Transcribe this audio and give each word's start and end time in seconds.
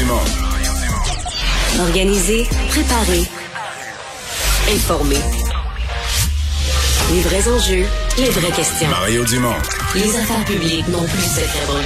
Dumont. 0.00 0.24
Organiser, 1.78 2.48
préparer, 2.70 3.28
informer. 4.72 5.20
Les 7.12 7.20
vrais 7.20 7.46
enjeux, 7.46 7.84
les 8.16 8.30
vraies 8.30 8.52
questions. 8.52 8.88
Mario 8.88 9.24
Dumont. 9.26 9.52
Les 9.94 10.16
affaires 10.16 10.44
publiques 10.46 10.88
n'ont 10.88 11.04
plus 11.04 11.20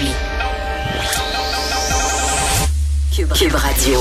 lui. 0.01 0.13
Cube, 3.13 3.33
Cube 3.33 3.55
Radio. 3.57 4.01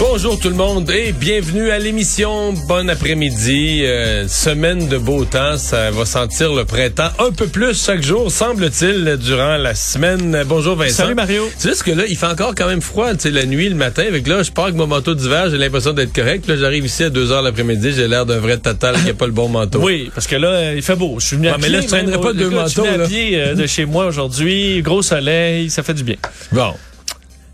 Bonjour 0.00 0.38
tout 0.40 0.48
le 0.48 0.54
monde 0.54 0.90
et 0.90 1.12
bienvenue 1.12 1.68
à 1.70 1.78
l'émission. 1.78 2.54
Bon 2.66 2.88
après-midi. 2.88 3.82
Euh, 3.84 4.26
semaine 4.28 4.88
de 4.88 4.96
beau 4.96 5.26
temps. 5.26 5.58
Ça 5.58 5.90
va 5.90 6.06
sentir 6.06 6.54
le 6.54 6.64
printemps 6.64 7.10
un 7.18 7.30
peu 7.30 7.46
plus 7.46 7.84
chaque 7.84 8.02
jour, 8.02 8.30
semble-t-il, 8.30 9.18
durant 9.20 9.58
la 9.58 9.74
semaine. 9.74 10.42
Bonjour 10.46 10.74
Vincent. 10.74 11.02
Salut 11.02 11.14
Mario. 11.14 11.46
Tu 11.60 11.68
sais 11.68 11.74
ce 11.74 11.84
que 11.84 11.90
là, 11.90 12.04
il 12.08 12.16
fait 12.16 12.26
encore 12.26 12.54
quand 12.54 12.66
même 12.66 12.80
froid, 12.80 13.12
tu 13.12 13.20
sais, 13.20 13.30
la 13.30 13.44
nuit, 13.44 13.68
le 13.68 13.74
matin. 13.74 14.04
Avec 14.08 14.26
là, 14.26 14.42
je 14.42 14.50
pars 14.50 14.64
avec 14.64 14.76
mon 14.76 14.86
manteau 14.86 15.14
d'hiver, 15.14 15.50
j'ai 15.50 15.58
l'impression 15.58 15.92
d'être 15.92 16.14
correct. 16.14 16.46
Là, 16.48 16.56
j'arrive 16.56 16.86
ici 16.86 17.04
à 17.04 17.10
2 17.10 17.30
heures 17.30 17.42
l'après-midi, 17.42 17.92
j'ai 17.94 18.08
l'air 18.08 18.24
d'un 18.24 18.38
vrai 18.38 18.56
total 18.56 18.96
qui 19.04 19.10
a 19.10 19.14
pas 19.14 19.26
le 19.26 19.32
bon 19.32 19.48
manteau. 19.50 19.80
Oui, 19.82 20.10
parce 20.14 20.26
que 20.26 20.36
là, 20.36 20.48
euh, 20.48 20.72
il 20.76 20.82
fait 20.82 20.96
beau. 20.96 21.16
Je 21.20 21.26
suis 21.26 21.36
venu 21.36 21.48
à 21.48 21.52
Ouais, 21.52 21.58
mais 21.60 21.66
pied, 21.66 21.76
là, 21.76 21.82
je 21.82 21.86
traînerai 21.88 22.20
pas 22.20 22.30
au- 22.30 22.32
deux 22.32 22.46
écoute, 22.50 22.58
Je 22.64 22.68
suis 22.70 22.80
venu 22.80 22.90
manteaux, 22.90 23.04
à 23.04 23.06
pied 23.06 23.40
euh, 23.42 23.54
de 23.54 23.66
chez 23.66 23.84
moi 23.84 24.06
aujourd'hui. 24.06 24.80
Gros 24.80 25.02
soleil, 25.02 25.68
ça 25.68 25.82
fait 25.82 25.94
du 25.94 26.04
bien. 26.04 26.16
Bon. 26.52 26.72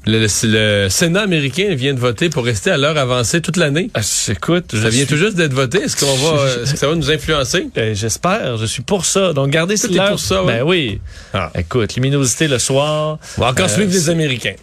Le, 0.06 0.20
le- 0.20 0.84
le 0.84 0.88
Sénat 0.88 1.22
américain 1.22 1.74
vient 1.74 1.92
de 1.92 1.98
voter 1.98 2.30
pour 2.30 2.44
rester 2.44 2.70
à 2.70 2.76
l'heure 2.76 2.96
avancée 2.96 3.40
toute 3.40 3.56
l'année. 3.56 3.90
Ah, 3.94 4.00
écoute, 4.28 4.66
je 4.72 4.82
Ça 4.82 4.88
vient 4.88 5.00
suis- 5.00 5.06
tout 5.08 5.16
juste 5.16 5.34
d'être 5.36 5.52
voté. 5.52 5.78
Est-ce 5.82 5.96
qu'on 5.96 6.14
va, 6.16 6.62
est-ce 6.62 6.72
que 6.72 6.78
ça 6.78 6.86
va 6.88 6.94
nous 6.94 7.10
influencer? 7.10 7.66
Euh, 7.76 7.92
J'espère, 7.94 8.56
je 8.56 8.66
suis 8.66 8.82
pour 8.82 9.04
ça. 9.04 9.32
Donc, 9.32 9.50
gardez 9.50 9.76
cette 9.76 9.90
l'heure. 9.92 10.10
pour 10.10 10.20
ça, 10.20 10.44
ouais? 10.44 10.58
Ben 10.58 10.62
oui. 10.62 11.00
Ah. 11.34 11.50
Écoute, 11.58 11.94
luminosité 11.96 12.46
le 12.48 12.58
soir. 12.58 13.18
On 13.36 13.40
va 13.40 13.48
encore 13.50 13.66
Euh, 13.66 13.68
suivre 13.68 13.90
les 13.92 14.08
Américains. 14.08 14.54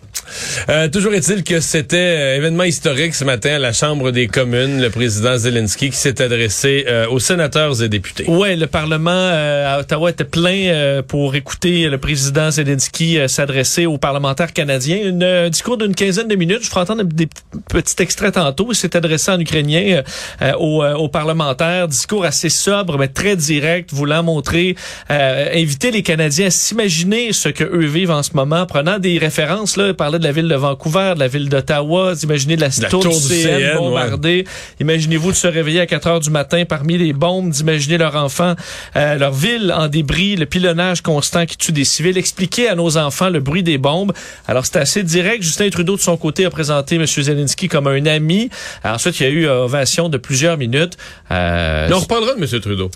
Euh, 0.70 0.90
toujours 0.90 1.14
est-il 1.14 1.44
que 1.44 1.60
c'était 1.60 1.98
euh, 1.98 2.38
événement 2.38 2.64
historique 2.64 3.16
ce 3.16 3.24
matin 3.24 3.56
à 3.56 3.60
la 3.60 3.74
Chambre 3.74 4.12
des 4.12 4.28
communes, 4.28 4.82
le 4.82 4.90
président 4.90 5.38
Zelensky 5.38 5.90
qui 5.90 5.98
s'est 5.98 6.22
adressé 6.22 6.86
euh, 6.88 7.08
aux 7.08 7.20
sénateurs 7.20 7.82
et 7.84 7.90
députés. 7.90 8.26
Ouais, 8.28 8.56
le 8.56 8.68
Parlement 8.68 9.12
euh, 9.12 9.76
à 9.76 9.80
Ottawa 9.80 10.10
était 10.10 10.24
plein 10.24 10.68
euh, 10.68 11.02
pour 11.02 11.36
écouter 11.36 11.90
le 11.90 11.98
président 11.98 12.52
Zelensky 12.52 13.20
euh, 13.20 13.28
s'adresser 13.28 13.86
aux 13.86 13.98
parlementaires 13.98 14.54
canadiens. 14.54 15.00
Une, 15.04 15.24
un 15.24 15.50
discours 15.50 15.78
d'une 15.78 15.96
quinzaine 15.96 16.28
de 16.28 16.36
minutes. 16.36 16.64
Je 16.64 16.70
ferai 16.70 16.82
entendre 16.82 17.04
des 17.04 17.28
petits 17.70 18.02
extraits 18.02 18.34
tantôt. 18.34 18.68
Il 18.72 18.76
s'est 18.76 18.96
adressé 18.96 19.32
en 19.32 19.40
ukrainien 19.40 20.04
aux, 20.60 20.84
aux 20.84 21.10
parlementaires. 21.10 21.88
Discours 21.88 22.26
assez 22.26 22.50
sobre, 22.50 22.98
mais 22.98 23.08
très 23.08 23.36
direct, 23.36 23.92
voulant 23.94 24.24
montrer, 24.24 24.76
inviter 25.10 25.92
les 25.92 26.04
Canadiens 26.04 26.48
à 26.48 26.52
s'imaginer 26.52 27.34
ce 27.34 27.50
que 27.50 27.64
eux 27.64 27.86
vivent 27.86 28.12
en 28.12 28.24
ce 28.24 28.32
moment, 28.34 28.66
prenant 28.66 29.00
des 29.00 29.18
références. 29.18 29.78
Là, 29.78 29.88
il 29.88 29.94
parlait 30.14 30.20
de 30.20 30.24
la 30.28 30.32
ville 30.32 30.48
de 30.48 30.56
Vancouver, 30.56 31.14
de 31.16 31.20
la 31.20 31.28
ville 31.28 31.50
d'Ottawa, 31.50 32.14
d'imaginer 32.16 32.56
de 32.56 32.62
la, 32.62 32.70
La 32.82 32.90
tour, 32.90 33.02
tour 33.04 33.14
du 33.14 33.28
CN, 33.28 33.44
CN, 33.44 33.56
ouais. 33.72 33.76
bombardée. 33.78 34.46
Imaginez-vous 34.80 35.32
de 35.32 35.36
se 35.36 35.48
réveiller 35.48 35.80
à 35.82 35.86
4 35.86 36.08
heures 36.08 36.20
du 36.20 36.30
matin 36.30 36.64
parmi 36.66 36.98
les 36.98 37.14
bombes, 37.14 37.50
d'imaginer 37.50 37.98
leur 37.98 38.16
enfant, 38.16 38.56
euh, 38.96 39.16
leur 39.16 39.34
ville 39.34 39.74
en 39.76 39.88
débris, 39.88 40.36
le 40.36 40.46
pilonnage 40.46 41.02
constant 41.02 41.46
qui 41.46 41.58
tue 41.58 41.72
des 41.72 41.84
civils. 41.86 42.18
Expliquer 42.18 42.70
à 42.70 42.76
nos 42.76 42.98
enfants 42.98 43.30
le 43.30 43.40
bruit 43.40 43.64
des 43.64 43.78
bombes. 43.78 44.14
Alors, 44.48 44.66
c'était 44.66 44.80
assez 44.80 45.04
direct. 45.04 45.44
Justin 45.44 45.70
Trudeau, 45.70 45.96
de 45.96 46.02
son 46.02 46.18
côté, 46.18 46.46
a 46.46 46.50
présenté 46.50 46.96
M. 46.96 47.06
Zelensky 47.08 47.68
comme 47.68 47.88
un 47.88 48.06
ami. 48.06 48.50
Alors, 48.84 48.96
ensuite, 48.96 49.20
il 49.20 49.24
y 49.24 49.26
a 49.26 49.30
eu 49.30 49.48
euh, 49.48 49.66
ovation 49.66 50.10
de 50.10 50.18
plusieurs 50.18 50.58
minutes. 50.58 50.98
Euh, 51.32 51.90
on 51.92 52.00
reparlera 52.00 52.36
de 52.36 52.42
M. 52.44 52.60
Trudeau. 52.62 52.92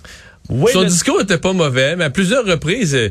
oui, 0.49 0.71
Son 0.71 0.81
le- 0.81 0.87
discours 0.87 1.19
était 1.21 1.37
pas 1.37 1.53
mauvais, 1.53 1.95
mais 1.95 2.05
à 2.05 2.09
plusieurs 2.09 2.45
reprises, 2.45 2.95
euh, 2.95 3.09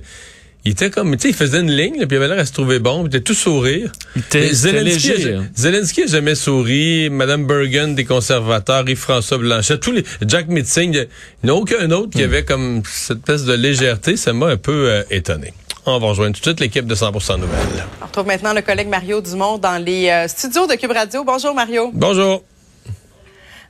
il 0.66 0.72
était 0.72 0.90
comme, 0.90 1.16
tu 1.16 1.22
sais, 1.22 1.28
il 1.30 1.34
faisait 1.34 1.60
une 1.60 1.70
ligne, 1.70 1.98
là, 1.98 2.06
puis 2.06 2.16
il 2.16 2.22
avait 2.22 2.28
l'air 2.28 2.38
à 2.38 2.44
se 2.44 2.52
trouver 2.52 2.78
bon, 2.78 3.02
puis 3.04 3.12
il 3.12 3.16
était 3.16 3.20
tout 3.24 3.34
sourire. 3.34 3.90
il 4.14 4.20
était- 4.20 4.52
Zelensky, 4.52 5.08
léger. 5.08 5.34
a- 5.34 5.40
Zelensky 5.56 6.02
a 6.02 6.06
jamais 6.06 6.34
souri. 6.34 7.08
Madame 7.10 7.46
Bergen 7.46 7.94
des 7.94 8.04
conservateurs, 8.04 8.88
Yves-François 8.88 9.38
Blanchet, 9.38 9.78
tous 9.78 9.92
les 9.92 10.04
Jack 10.26 10.48
Mitzing, 10.48 10.92
il 10.94 11.06
n'y 11.44 11.50
a 11.50 11.54
aucun 11.54 11.90
autre 11.92 12.08
Hmm. 12.08 12.10
qui 12.18 12.22
avait 12.22 12.44
comme 12.44 12.82
cette 12.84 13.18
espèce 13.18 13.44
de 13.44 13.54
légèreté. 13.54 14.16
Ça 14.16 14.32
m'a 14.32 14.46
un 14.48 14.56
peu 14.56 14.88
euh, 14.90 15.02
étonné. 15.10 15.52
On 15.88 15.98
va 16.00 16.08
rejoindre 16.08 16.34
tout 16.34 16.40
de 16.40 16.46
suite 16.46 16.58
l'équipe 16.60 16.86
de 16.86 16.94
100% 16.96 17.38
Nouvelles. 17.38 17.84
On 18.02 18.06
retrouve 18.06 18.26
maintenant 18.26 18.52
le 18.52 18.60
collègue 18.62 18.88
Mario 18.88 19.20
Dumont 19.20 19.56
dans 19.58 19.80
les 19.82 20.08
euh, 20.08 20.26
studios 20.26 20.66
de 20.66 20.74
Cube 20.74 20.90
Radio. 20.90 21.22
Bonjour 21.24 21.54
Mario. 21.54 21.90
Bonjour. 21.94 22.42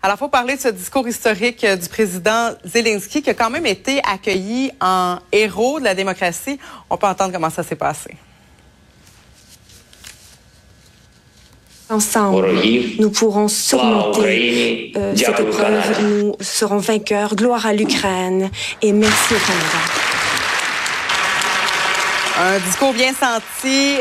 Alors, 0.03 0.17
il 0.17 0.19
faut 0.19 0.29
parler 0.29 0.57
de 0.57 0.61
ce 0.61 0.69
discours 0.69 1.09
historique 1.09 1.65
euh, 1.65 1.77
du 1.77 1.89
président 1.89 2.51
Zelensky 2.65 3.23
qui 3.23 3.31
a 3.31 3.35
quand 3.35 3.51
même 3.51 3.67
été 3.67 4.01
accueilli 4.05 4.71
en 4.81 5.19
héros 5.33 5.79
de 5.81 5.85
la 5.85 5.95
démocratie. 5.95 6.59
On 6.91 6.97
peut 6.97 7.07
entendre 7.07 7.33
comment 7.33 7.51
ça 7.51 7.63
s'est 7.63 7.77
passé. 7.77 8.17
Ensemble, 11.89 12.49
nous 12.99 13.11
pourrons 13.11 13.47
surmonter 13.47 14.93
euh, 14.97 15.15
cette 15.15 15.39
épreuve. 15.39 16.03
Nous 16.03 16.35
serons 16.41 16.79
vainqueurs. 16.79 17.37
Gloire 17.37 17.65
à 17.65 17.73
l'Ukraine 17.73 18.51
et 18.83 18.93
merci 18.93 19.35
au 19.35 19.39
Canada. 19.39 20.07
Un 22.39 22.59
discours 22.59 22.93
bien 22.93 23.13
senti, 23.15 23.99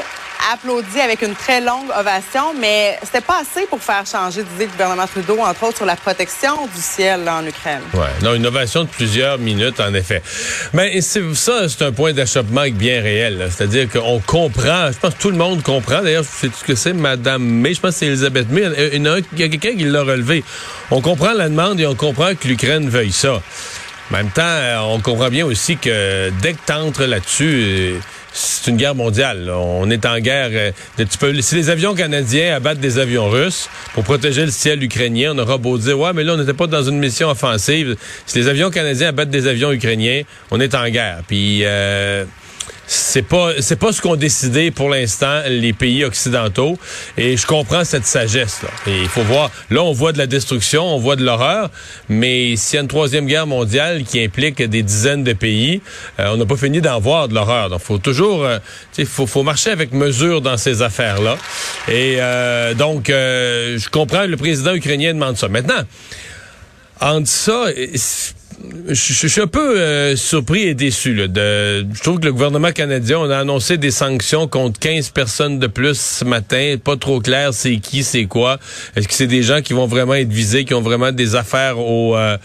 applaudi 0.53 1.00
avec 1.00 1.22
une 1.22 1.33
très 1.35 1.61
longue 1.61 1.89
ovation, 2.00 2.53
mais 2.59 2.97
c'était 3.03 3.22
pas 3.22 3.41
assez 3.41 3.66
pour 3.67 3.81
faire 3.81 4.03
changer 4.06 4.44
d'idée 4.44 4.66
le 4.66 4.72
gouvernement 4.72 5.07
Trudeau, 5.07 5.39
entre 5.39 5.63
autres 5.63 5.78
sur 5.78 5.85
la 5.85 5.95
protection 5.95 6.67
du 6.73 6.81
ciel 6.81 7.28
en 7.29 7.45
Ukraine. 7.45 7.81
Ouais, 7.94 8.01
non, 8.22 8.33
une 8.35 8.45
ovation 8.45 8.84
de 8.84 8.89
plusieurs 8.89 9.38
minutes, 9.38 9.79
en 9.79 9.94
effet. 9.94 10.22
Mais 10.73 11.00
ça, 11.01 11.22
c'est 11.69 11.81
un 11.84 11.91
point 11.91 12.13
d'achoppement 12.13 12.66
bien 12.72 13.01
réel. 13.01 13.47
C'est-à-dire 13.55 13.89
qu'on 13.89 14.19
comprend, 14.19 14.91
je 14.91 14.97
pense 15.00 15.13
que 15.16 15.22
tout 15.22 15.31
le 15.31 15.38
monde 15.38 15.63
comprend. 15.63 16.01
D'ailleurs, 16.01 16.25
c'est 16.29 16.53
ce 16.53 16.63
que 16.63 16.75
c'est 16.75 16.94
Madame 16.94 17.44
May, 17.44 17.73
je 17.73 17.79
pense 17.81 17.91
que 17.94 18.00
c'est 18.00 18.07
Elisabeth 18.07 18.50
May. 18.50 18.63
Il 18.94 19.01
y 19.03 19.07
en 19.07 19.13
a, 19.13 19.17
un- 19.17 19.22
il 19.34 19.39
y 19.39 19.44
a 19.44 19.50
quelqu'un 19.50 19.75
qui 19.75 19.84
l'a 19.85 20.01
relevé. 20.03 20.44
On 20.91 21.01
comprend 21.01 21.34
la 21.34 21.50
demande 21.50 21.79
et 21.79 21.85
on 21.88 21.95
comprend 21.95 22.35
que 22.35 22.47
l'Ukraine 22.47 22.89
veuille 22.89 23.11
ça. 23.11 23.41
En 24.11 24.17
même 24.17 24.29
temps, 24.29 24.41
euh, 24.44 24.78
on 24.81 25.00
comprend 25.00 25.29
bien 25.29 25.45
aussi 25.45 25.78
que 25.78 26.29
dès 26.41 26.53
que 26.53 26.59
t'entres 26.66 27.03
là-dessus, 27.05 27.63
euh, 27.66 28.00
c'est 28.35 28.69
une 28.69 28.78
guerre 28.78 28.96
mondiale. 28.96 29.50
On 29.50 29.90
est 29.90 30.06
en 30.06 30.19
guerre. 30.19 30.50
euh, 30.51 31.41
si 31.41 31.56
les 31.56 31.69
avions 31.69 31.96
canadiens 31.96 32.56
abattent 32.56 32.79
des 32.79 33.00
avions 33.00 33.29
russes 33.29 33.69
pour 33.94 34.03
protéger 34.03 34.46
le 34.46 34.51
ciel 34.51 34.84
ukrainien, 34.84 35.31
on 35.34 35.40
aura 35.40 35.57
beau 35.57 35.78
dire, 35.78 35.97
ouais, 35.97 36.12
mais 36.13 36.23
là, 36.23 36.34
on 36.34 36.38
n'était 36.38 36.53
pas 36.53 36.68
dans 36.68 36.84
une 36.84 37.00
mission 37.00 37.29
offensive. 37.29 37.96
Si 38.25 38.38
les 38.38 38.47
avions 38.50 38.69
canadiens 38.69 39.07
abattent 39.09 39.29
des 39.29 39.47
avions 39.47 39.72
ukrainiens, 39.72 40.23
on 40.51 40.59
est 40.59 40.75
en 40.75 40.88
guerre. 40.90 41.22
Puis... 41.28 41.62
Euh, 41.63 42.25
c'est 42.88 43.23
pas 43.23 43.53
c'est 43.62 43.78
pas 43.78 43.91
ce 43.91 44.01
qu'ont 44.01 44.16
décidé 44.16 44.72
pour 44.72 44.90
l'instant 44.90 45.41
les 45.47 45.73
pays 45.73 46.03
occidentaux 46.03 46.78
et 47.18 47.35
je 47.38 47.47
comprends 47.47 47.84
cette 47.84 48.06
sagesse 48.06 48.62
là. 48.63 48.69
Et 48.88 49.01
il 49.01 49.07
faut 49.07 49.23
voir 49.23 49.51
là 49.69 49.84
on 49.84 49.91
voit 49.91 50.12
de 50.12 50.18
la 50.18 50.28
destruction, 50.28 50.84
on 50.84 51.00
voit 51.00 51.16
de 51.16 51.23
l'horreur, 51.23 51.72
mais 52.09 52.56
s'il 52.56 52.75
y 52.75 52.79
a 52.79 52.81
une 52.81 52.88
troisième 52.88 53.25
guerre 53.25 53.47
mondiale 53.47 54.03
qui 54.03 54.23
implique 54.23 54.62
des 54.62 54.84
dizaines 54.84 55.23
de 55.23 55.34
pays, 55.34 55.81
euh, 56.19 56.29
on 56.34 56.38
n'a 56.38 56.46
pas 56.46 56.57
fini 56.57 56.81
d'en 56.81 57.00
voir 57.00 57.28
de 57.28 57.34
l'horreur. 57.34 57.69
Donc 57.69 57.81
faut 57.81 57.97
toujours 57.97 58.46
euh, 58.46 58.59
faut 59.06 59.25
faut 59.25 59.44
marcher 59.44 59.72
avec 59.72 59.91
mesure 59.94 60.41
dans 60.41 60.57
ces 60.57 60.81
affaires 60.81 61.22
là. 61.22 61.38
Et 61.88 62.17
euh, 62.19 62.73
donc 62.73 63.09
euh, 63.09 63.78
je 63.78 63.90
comprends 63.90 64.25
le 64.25 64.38
président 64.38 64.73
ukrainien 64.73 65.13
demande 65.13 65.38
ça. 65.38 65.47
Maintenant 65.47 65.84
entre 67.02 67.28
ça, 67.28 67.66
je, 68.88 69.27
suis 69.27 69.41
un 69.41 69.47
peu 69.47 69.79
euh, 69.79 70.16
surpris 70.16 70.63
et 70.63 70.73
déçu. 70.73 71.13
Là, 71.13 71.27
de, 71.27 71.85
je 71.93 72.01
trouve 72.01 72.19
que 72.19 72.25
le 72.25 72.31
gouvernement 72.31 72.71
canadien, 72.71 73.19
on 73.19 73.29
a 73.29 73.38
annoncé 73.38 73.77
des 73.77 73.91
sanctions 73.91 74.47
contre 74.47 74.79
15 74.79 75.09
personnes 75.09 75.59
de 75.59 75.67
plus 75.67 75.99
ce 75.99 76.25
matin. 76.25 76.75
Pas 76.83 76.97
trop 76.97 77.19
clair 77.19 77.53
c'est 77.53 77.77
qui, 77.77 78.03
c'est 78.03 78.25
quoi. 78.25 78.59
Est-ce 78.95 79.07
que 79.07 79.13
c'est 79.13 79.27
des 79.27 79.43
gens 79.43 79.61
qui 79.61 79.73
vont 79.73 79.88
vraiment 79.88 80.13
être 80.16 80.31
visés, 80.31 80.66
qui 80.66 80.73
ont 80.73 80.81
vraiment 80.81 81.11
des 81.11 81.35
affaires 81.35 81.79
au, 81.79 82.16
euh, 82.16 82.38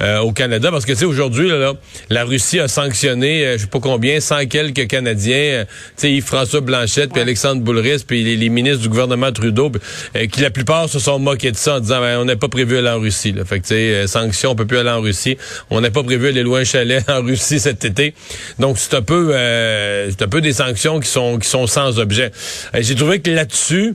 euh, 0.00 0.18
au 0.20 0.32
Canada? 0.32 0.70
Parce 0.70 0.84
que 0.84 0.92
tu 0.92 0.98
sais, 0.98 1.04
aujourd'hui, 1.04 1.48
là, 1.48 1.58
là, 1.58 1.72
la 2.10 2.24
Russie 2.24 2.60
a 2.60 2.68
sanctionné, 2.68 3.46
euh, 3.46 3.52
je 3.56 3.62
sais 3.62 3.68
pas 3.68 3.80
combien, 3.80 4.20
100 4.20 4.46
quelques 4.46 4.86
Canadiens. 4.88 5.36
euh, 5.36 5.64
tu 5.64 5.70
sais, 5.96 6.12
Yves-François 6.12 6.60
Blanchette, 6.60 7.12
puis 7.12 7.20
Alexandre 7.20 7.62
Boulris, 7.62 8.04
puis 8.06 8.24
les, 8.24 8.36
les 8.36 8.48
ministres 8.48 8.82
du 8.82 8.88
gouvernement 8.88 9.32
Trudeau, 9.32 9.70
euh, 10.16 10.26
qui 10.26 10.40
la 10.40 10.50
plupart 10.50 10.88
se 10.88 10.98
sont 10.98 11.18
moqués 11.18 11.52
de 11.52 11.56
ça 11.56 11.76
en 11.76 11.80
disant, 11.80 12.00
ben, 12.00 12.18
on 12.18 12.24
n'a 12.24 12.36
pas 12.36 12.48
prévu 12.48 12.76
aller 12.78 12.88
en 12.88 13.00
Russie. 13.00 13.32
Là. 13.32 13.44
Fait 13.44 13.60
que, 13.60 13.66
tu 13.66 13.74
sais, 13.74 14.06
sanctions, 14.06 14.50
on 14.50 14.54
peut 14.54 14.66
plus 14.66 14.78
aller 14.78 14.90
en 14.90 15.00
Russie. 15.00 15.36
On 15.70 15.80
n'a 15.80 15.90
pas 15.90 16.02
prévu 16.02 16.28
aller 16.28 16.42
loin 16.42 16.64
chalet 16.64 17.02
en 17.10 17.22
Russie 17.22 17.60
cet 17.60 17.84
été. 17.84 18.14
Donc, 18.58 18.78
c'est 18.78 18.94
un 18.94 19.02
peu, 19.02 19.30
euh, 19.34 20.10
c'est 20.10 20.22
un 20.22 20.28
peu 20.28 20.40
des 20.40 20.52
sanctions 20.52 21.00
qui 21.00 21.08
sont, 21.08 21.38
qui 21.38 21.48
sont 21.48 21.66
sans 21.66 21.98
objet. 21.98 22.30
Euh, 22.74 22.78
J'ai 22.80 22.94
trouvé 22.94 23.20
que 23.20 23.30
là-dessus, 23.30 23.94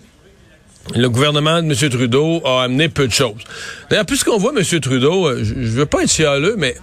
le 0.96 1.10
gouvernement 1.10 1.62
de 1.62 1.68
M. 1.68 1.90
Trudeau 1.90 2.42
a 2.46 2.64
amené 2.64 2.90
peu 2.90 3.08
de 3.08 3.14
choses. 3.14 3.34
D'ailleurs, 3.90 4.06
puisqu'on 4.06 4.38
voit 4.38 4.54
M. 4.58 4.80
Trudeau, 4.80 5.28
euh, 5.28 5.40
je 5.44 5.54
je 5.56 5.72
veux 5.72 5.86
pas 5.86 6.04
être 6.04 6.12
chialeux, 6.12 6.56
mais 6.58 6.76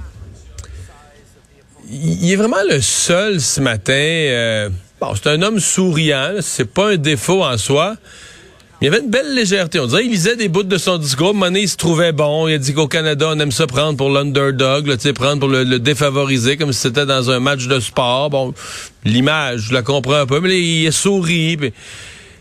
il 1.90 2.30
est 2.32 2.36
vraiment 2.36 2.62
le 2.68 2.80
seul 2.80 3.40
ce 3.40 3.60
matin. 3.60 3.92
euh, 3.92 4.68
bon, 5.00 5.14
c'est 5.14 5.28
un 5.28 5.42
homme 5.42 5.60
souriant, 5.60 6.34
c'est 6.40 6.70
pas 6.70 6.92
un 6.92 6.96
défaut 6.96 7.44
en 7.44 7.56
soi. 7.58 7.96
Il 8.82 8.84
y 8.84 8.88
avait 8.88 9.00
une 9.00 9.10
belle 9.10 9.34
légèreté. 9.34 9.80
On 9.80 9.86
dirait 9.86 10.02
qu'il 10.02 10.10
lisait 10.10 10.36
des 10.36 10.48
bouts 10.48 10.62
de 10.62 10.76
son 10.76 10.98
discours. 10.98 11.32
Donné, 11.32 11.60
il 11.60 11.68
se 11.68 11.76
trouvait 11.78 12.12
bon. 12.12 12.46
Il 12.46 12.54
a 12.54 12.58
dit 12.58 12.74
qu'au 12.74 12.88
Canada, 12.88 13.30
on 13.34 13.38
aime 13.40 13.50
ça 13.52 13.66
prendre 13.66 13.96
pour 13.96 14.10
l'underdog, 14.10 14.94
tu 14.98 15.12
prendre 15.14 15.40
pour 15.40 15.48
le, 15.48 15.64
le 15.64 15.78
défavorisé, 15.78 16.58
comme 16.58 16.72
si 16.74 16.80
c'était 16.80 17.06
dans 17.06 17.30
un 17.30 17.40
match 17.40 17.66
de 17.68 17.80
sport. 17.80 18.28
Bon, 18.28 18.52
l'image, 19.04 19.68
je 19.68 19.72
la 19.74 19.80
comprends 19.80 20.16
un 20.16 20.26
peu, 20.26 20.40
mais 20.40 20.60
il 20.60 20.86
a 20.86 20.92
souri. 20.92 21.56
puis- 21.56 21.72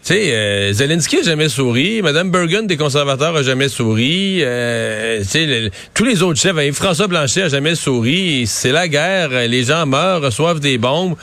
sais, 0.01 0.33
euh, 0.33 0.71
Zelensky 0.73 1.19
a 1.19 1.23
jamais 1.23 1.49
souri, 1.49 2.01
Madame 2.03 2.29
Bergen 2.29 2.67
des 2.67 2.77
conservateurs 2.77 3.35
a 3.37 3.41
jamais 3.41 3.69
souri, 3.69 4.37
euh, 4.41 5.23
tu 5.31 5.45
le- 5.47 5.71
tous 5.95 6.03
les 6.03 6.21
autres 6.21 6.39
chefs, 6.39 6.55
hein, 6.59 6.69
François 6.73 7.07
Blanchet 7.07 7.41
a 7.43 7.49
jamais 7.49 7.73
souri. 7.73 8.43
C'est 8.45 8.71
la 8.71 8.87
guerre, 8.87 9.29
les 9.47 9.63
gens 9.63 9.85
meurent, 9.87 10.21
reçoivent 10.21 10.59
des 10.59 10.77
bombes. 10.77 11.15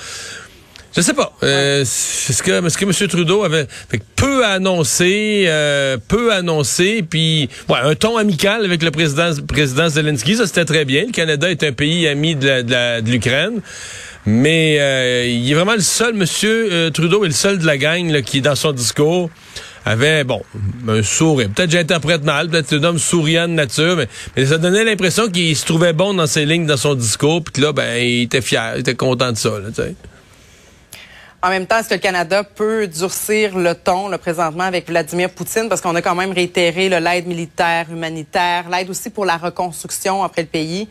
Je 0.94 1.00
sais 1.00 1.14
pas. 1.14 1.32
Euh, 1.42 1.80
Est-ce 1.82 2.42
que, 2.42 2.66
est-ce 2.66 2.76
que 2.76 2.84
M. 2.84 3.08
Trudeau 3.08 3.44
avait 3.44 3.66
fait 3.88 4.02
peu 4.14 4.44
annoncer, 4.44 5.44
euh, 5.46 5.96
peu 6.06 6.32
annoncer, 6.32 7.02
puis 7.08 7.48
ouais, 7.70 7.78
un 7.82 7.94
ton 7.94 8.18
amical 8.18 8.64
avec 8.64 8.82
le 8.82 8.90
président, 8.90 9.30
président 9.48 9.88
Zelensky, 9.88 10.36
ça 10.36 10.46
c'était 10.46 10.66
très 10.66 10.84
bien. 10.84 11.06
Le 11.06 11.12
Canada 11.12 11.50
est 11.50 11.62
un 11.62 11.72
pays 11.72 12.06
ami 12.06 12.36
de 12.36 12.46
la- 12.46 12.62
de 13.00 13.04
de 13.06 13.10
l'Ukraine. 13.10 13.60
Mais 14.26 14.76
euh, 14.78 15.26
il 15.26 15.50
est 15.50 15.54
vraiment 15.54 15.74
le 15.74 15.80
seul, 15.80 16.14
Monsieur 16.14 16.68
euh, 16.70 16.90
Trudeau 16.90 17.24
est 17.24 17.28
le 17.28 17.34
seul 17.34 17.58
de 17.58 17.66
la 17.66 17.76
gang 17.78 18.08
là, 18.10 18.22
qui, 18.22 18.40
dans 18.40 18.54
son 18.54 18.70
discours, 18.72 19.30
avait, 19.84 20.22
bon, 20.22 20.42
un 20.86 21.02
sourire. 21.02 21.48
Peut-être 21.52 21.72
j'interprète 21.72 22.22
mal, 22.22 22.48
peut-être 22.48 22.66
c'est 22.68 22.76
un 22.76 22.84
homme 22.84 22.98
souriant 23.00 23.48
de 23.48 23.54
nature, 23.54 23.96
mais, 24.36 24.46
ça 24.46 24.58
donnait 24.58 24.84
l'impression 24.84 25.28
qu'il 25.28 25.56
se 25.56 25.64
trouvait 25.64 25.92
bon 25.92 26.14
dans 26.14 26.28
ses 26.28 26.46
lignes, 26.46 26.66
dans 26.66 26.76
son 26.76 26.94
discours, 26.94 27.42
puis 27.42 27.52
que 27.54 27.60
là, 27.62 27.72
ben, 27.72 27.96
il 27.96 28.22
était 28.22 28.42
fier, 28.42 28.74
il 28.76 28.80
était 28.80 28.94
content 28.94 29.32
de 29.32 29.36
ça. 29.38 29.48
Là. 29.58 29.70
En 31.44 31.48
même 31.50 31.66
temps, 31.66 31.78
est-ce 31.78 31.88
que 31.88 31.94
le 31.94 32.00
Canada 32.00 32.44
peut 32.44 32.86
durcir 32.86 33.58
le 33.58 33.74
ton 33.74 34.08
là, 34.08 34.16
présentement 34.16 34.62
avec 34.64 34.88
Vladimir 34.88 35.28
Poutine? 35.30 35.68
Parce 35.68 35.80
qu'on 35.80 35.94
a 35.96 36.00
quand 36.02 36.14
même 36.14 36.30
réitéré 36.30 36.88
l'aide 36.88 37.26
militaire, 37.26 37.86
humanitaire, 37.90 38.66
l'aide 38.70 38.88
aussi 38.90 39.10
pour 39.10 39.24
la 39.24 39.38
reconstruction 39.38 40.22
après 40.22 40.42
le 40.42 40.48
pays. 40.48 40.88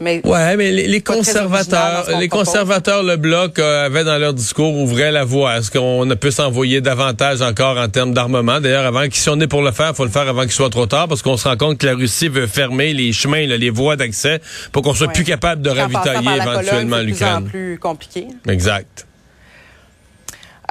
Mais 0.00 0.22
Ouais, 0.26 0.56
mais 0.56 0.72
les, 0.72 1.00
conservateurs, 1.02 2.06
les 2.18 2.28
propose. 2.28 2.46
conservateurs, 2.46 3.02
le 3.02 3.16
bloc 3.16 3.58
euh, 3.58 3.86
avait 3.86 4.04
dans 4.04 4.16
leur 4.18 4.32
discours 4.32 4.74
ouvrait 4.74 5.12
la 5.12 5.24
voie. 5.24 5.58
Est-ce 5.58 5.70
qu'on 5.70 6.08
a 6.10 6.16
pu 6.16 6.32
s'envoyer 6.32 6.80
davantage 6.80 7.42
encore 7.42 7.76
en 7.78 7.88
termes 7.88 8.12
d'armement 8.14 8.60
D'ailleurs, 8.60 8.86
avant 8.86 9.04
si 9.10 9.28
on 9.28 9.38
est 9.40 9.46
pour 9.46 9.62
le 9.62 9.70
faire, 9.70 9.94
faut 9.94 10.04
le 10.04 10.10
faire 10.10 10.28
avant 10.28 10.42
qu'il 10.42 10.50
soit 10.52 10.70
trop 10.70 10.86
tard, 10.86 11.08
parce 11.08 11.20
qu'on 11.22 11.36
se 11.36 11.46
rend 11.46 11.56
compte 11.56 11.78
que 11.78 11.86
la 11.86 11.94
Russie 11.94 12.28
veut 12.28 12.46
fermer 12.46 12.92
les 12.94 13.12
chemins, 13.12 13.46
là, 13.46 13.56
les 13.58 13.70
voies 13.70 13.96
d'accès, 13.96 14.40
pour 14.72 14.82
qu'on 14.82 14.94
soit 14.94 15.06
Ouais. 15.08 15.12
plus 15.12 15.24
capable 15.24 15.60
de 15.62 15.70
ravitailler 15.70 16.28
éventuellement 16.42 16.96
c'est 16.96 17.02
de 17.02 17.06
plus 17.06 17.12
l'Ukraine. 17.12 17.44
plus 17.44 17.78
compliqué. 17.78 18.26
Exact. 18.48 19.06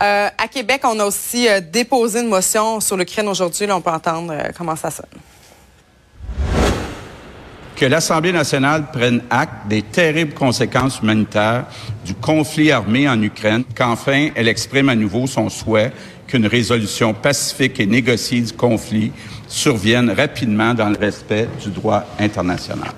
Euh, 0.02 0.30
à 0.38 0.48
Québec, 0.48 0.82
on 0.86 1.00
a 1.00 1.06
aussi 1.06 1.48
euh, 1.48 1.62
déposé 1.62 2.22
une 2.22 2.28
motion 2.28 2.80
sur 2.80 2.98
l'Ukraine 2.98 3.28
aujourd'hui. 3.28 3.68
Là, 3.68 3.78
on 3.78 3.82
peut 3.82 3.92
entendre 3.92 4.34
euh, 4.34 4.50
comment 4.58 4.76
ça 4.76 4.90
sonne. 4.90 5.06
que 7.76 7.86
l'Assemblée 7.86 8.32
nationale 8.32 8.86
prenne 8.92 9.22
acte 9.30 9.68
des 9.68 9.82
terribles 9.82 10.34
conséquences 10.34 11.00
humanitaires 11.02 11.66
du 12.06 12.14
conflit 12.16 12.72
armé 12.72 13.08
en 13.10 13.22
Ukraine, 13.22 13.64
qu'enfin 13.76 14.30
elle 14.36 14.48
exprime 14.48 14.90
à 14.90 14.96
nouveau 14.96 15.28
son 15.28 15.50
souhait 15.50 15.92
qu'une 16.28 16.48
résolution 16.48 17.14
pacifique 17.14 17.80
et 17.80 17.86
négociée 17.86 18.42
du 18.42 18.54
conflit 18.54 19.12
survienne 19.48 20.10
rapidement 20.12 20.74
dans 20.74 20.90
le 20.90 20.98
respect 20.98 21.48
du 21.62 21.70
droit 21.70 22.06
international. 22.20 22.92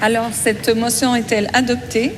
Alors, 0.00 0.30
cette 0.32 0.68
motion 0.76 1.14
est-elle 1.16 1.50
adoptée? 1.52 2.12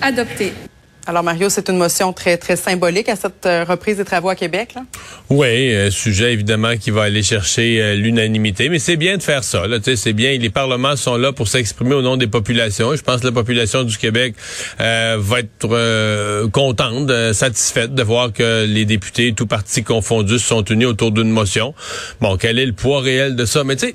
Adoptée. 0.00 0.67
Alors, 1.08 1.22
Mario, 1.22 1.48
c'est 1.48 1.70
une 1.70 1.78
motion 1.78 2.12
très, 2.12 2.36
très 2.36 2.56
symbolique 2.56 3.08
à 3.08 3.16
cette 3.16 3.46
euh, 3.46 3.64
reprise 3.64 3.96
des 3.96 4.04
travaux 4.04 4.28
à 4.28 4.34
Québec. 4.34 4.74
Là? 4.74 4.82
Oui, 5.30 5.72
euh, 5.72 5.90
sujet 5.90 6.34
évidemment 6.34 6.76
qui 6.76 6.90
va 6.90 7.04
aller 7.04 7.22
chercher 7.22 7.80
euh, 7.80 7.94
l'unanimité, 7.94 8.68
mais 8.68 8.78
c'est 8.78 8.98
bien 8.98 9.16
de 9.16 9.22
faire 9.22 9.42
ça. 9.42 9.62
C'est 9.96 10.12
bien. 10.12 10.36
Les 10.36 10.50
parlements 10.50 10.96
sont 10.96 11.16
là 11.16 11.32
pour 11.32 11.48
s'exprimer 11.48 11.94
au 11.94 12.02
nom 12.02 12.18
des 12.18 12.26
populations. 12.26 12.94
Je 12.94 13.00
pense 13.00 13.22
que 13.22 13.26
la 13.26 13.32
population 13.32 13.84
du 13.84 13.96
Québec 13.96 14.34
euh, 14.82 15.16
va 15.18 15.40
être 15.40 15.48
euh, 15.64 16.46
contente, 16.50 17.10
satisfaite 17.32 17.94
de 17.94 18.02
voir 18.02 18.30
que 18.30 18.66
les 18.66 18.84
députés, 18.84 19.32
tous 19.32 19.46
partis 19.46 19.82
confondus, 19.82 20.38
se 20.38 20.48
sont 20.48 20.64
unis 20.64 20.84
autour 20.84 21.10
d'une 21.10 21.30
motion. 21.30 21.72
Bon, 22.20 22.36
quel 22.36 22.58
est 22.58 22.66
le 22.66 22.74
poids 22.74 23.00
réel 23.00 23.34
de 23.34 23.46
ça? 23.46 23.64
Mais 23.64 23.76
tu 23.76 23.86
sais, 23.86 23.94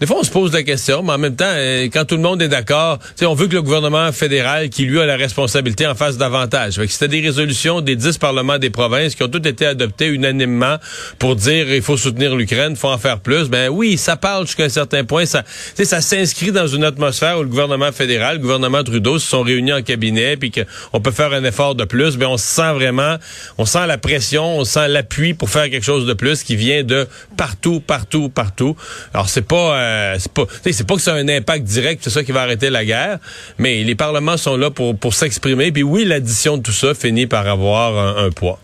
des 0.00 0.06
fois 0.06 0.16
on 0.20 0.24
se 0.24 0.30
pose 0.30 0.54
la 0.54 0.62
question, 0.62 1.02
mais 1.02 1.12
en 1.12 1.18
même 1.18 1.36
temps, 1.36 1.54
quand 1.92 2.06
tout 2.06 2.16
le 2.16 2.22
monde 2.22 2.40
est 2.40 2.48
d'accord, 2.48 3.00
on 3.20 3.34
veut 3.34 3.48
que 3.48 3.54
le 3.54 3.62
gouvernement 3.62 4.10
fédéral, 4.12 4.70
qui 4.70 4.86
lui 4.86 4.98
a 4.98 5.04
la 5.04 5.16
responsabilité, 5.16 5.86
en 5.86 5.94
fasse 5.94 6.16
davantage. 6.16 6.53
C'était 6.70 7.08
des 7.08 7.20
résolutions 7.20 7.80
des 7.80 7.96
dix 7.96 8.18
parlements 8.18 8.58
des 8.58 8.70
provinces 8.70 9.14
qui 9.14 9.22
ont 9.22 9.28
toutes 9.28 9.46
été 9.46 9.66
adoptées 9.66 10.06
unanimement 10.06 10.76
pour 11.18 11.36
dire 11.36 11.72
il 11.72 11.82
faut 11.82 11.96
soutenir 11.96 12.36
l'Ukraine, 12.36 12.72
il 12.72 12.76
faut 12.76 12.88
en 12.88 12.98
faire 12.98 13.20
plus. 13.20 13.48
Ben 13.48 13.68
oui, 13.68 13.98
ça 13.98 14.16
parle 14.16 14.46
jusqu'à 14.46 14.64
un 14.64 14.68
certain 14.68 15.04
point. 15.04 15.26
Ça, 15.26 15.42
ça 15.82 16.00
s'inscrit 16.00 16.52
dans 16.52 16.66
une 16.66 16.84
atmosphère 16.84 17.38
où 17.38 17.42
le 17.42 17.48
gouvernement 17.48 17.90
fédéral, 17.92 18.36
le 18.36 18.42
gouvernement 18.42 18.84
Trudeau 18.84 19.18
se 19.18 19.28
sont 19.28 19.42
réunis 19.42 19.72
en 19.72 19.82
cabinet, 19.82 20.36
puis 20.36 20.52
qu'on 20.52 21.00
peut 21.00 21.10
faire 21.10 21.32
un 21.32 21.44
effort 21.44 21.74
de 21.74 21.84
plus. 21.84 22.16
Ben 22.16 22.26
on 22.26 22.36
se 22.36 22.46
sent 22.46 22.72
vraiment, 22.74 23.16
on 23.58 23.66
sent 23.66 23.86
la 23.86 23.98
pression, 23.98 24.58
on 24.58 24.64
sent 24.64 24.88
l'appui 24.88 25.34
pour 25.34 25.50
faire 25.50 25.68
quelque 25.70 25.84
chose 25.84 26.06
de 26.06 26.14
plus 26.14 26.42
qui 26.42 26.56
vient 26.56 26.84
de 26.84 27.06
partout, 27.36 27.80
partout, 27.80 28.28
partout. 28.28 28.76
Alors 29.12 29.28
c'est 29.28 29.46
pas, 29.46 29.76
euh, 29.76 30.16
c'est 30.18 30.32
pas, 30.32 30.44
c'est 30.62 30.86
pas 30.86 30.94
que 30.94 31.02
ça 31.02 31.14
a 31.14 31.16
un 31.16 31.28
impact 31.28 31.64
direct, 31.64 32.00
c'est 32.04 32.10
ça 32.10 32.22
qui 32.22 32.32
va 32.32 32.42
arrêter 32.42 32.70
la 32.70 32.84
guerre, 32.84 33.18
mais 33.58 33.82
les 33.82 33.94
parlements 33.94 34.36
sont 34.36 34.56
là 34.56 34.70
pour 34.70 34.96
pour 34.96 35.14
s'exprimer. 35.14 35.72
Puis 35.72 35.82
oui, 35.82 36.04
l'addition 36.04 36.43
de 36.52 36.62
tout 36.62 36.72
ça 36.72 36.94
finit 36.94 37.26
par 37.26 37.46
avoir 37.46 37.96
un, 37.98 38.26
un 38.26 38.30
poids. 38.30 38.58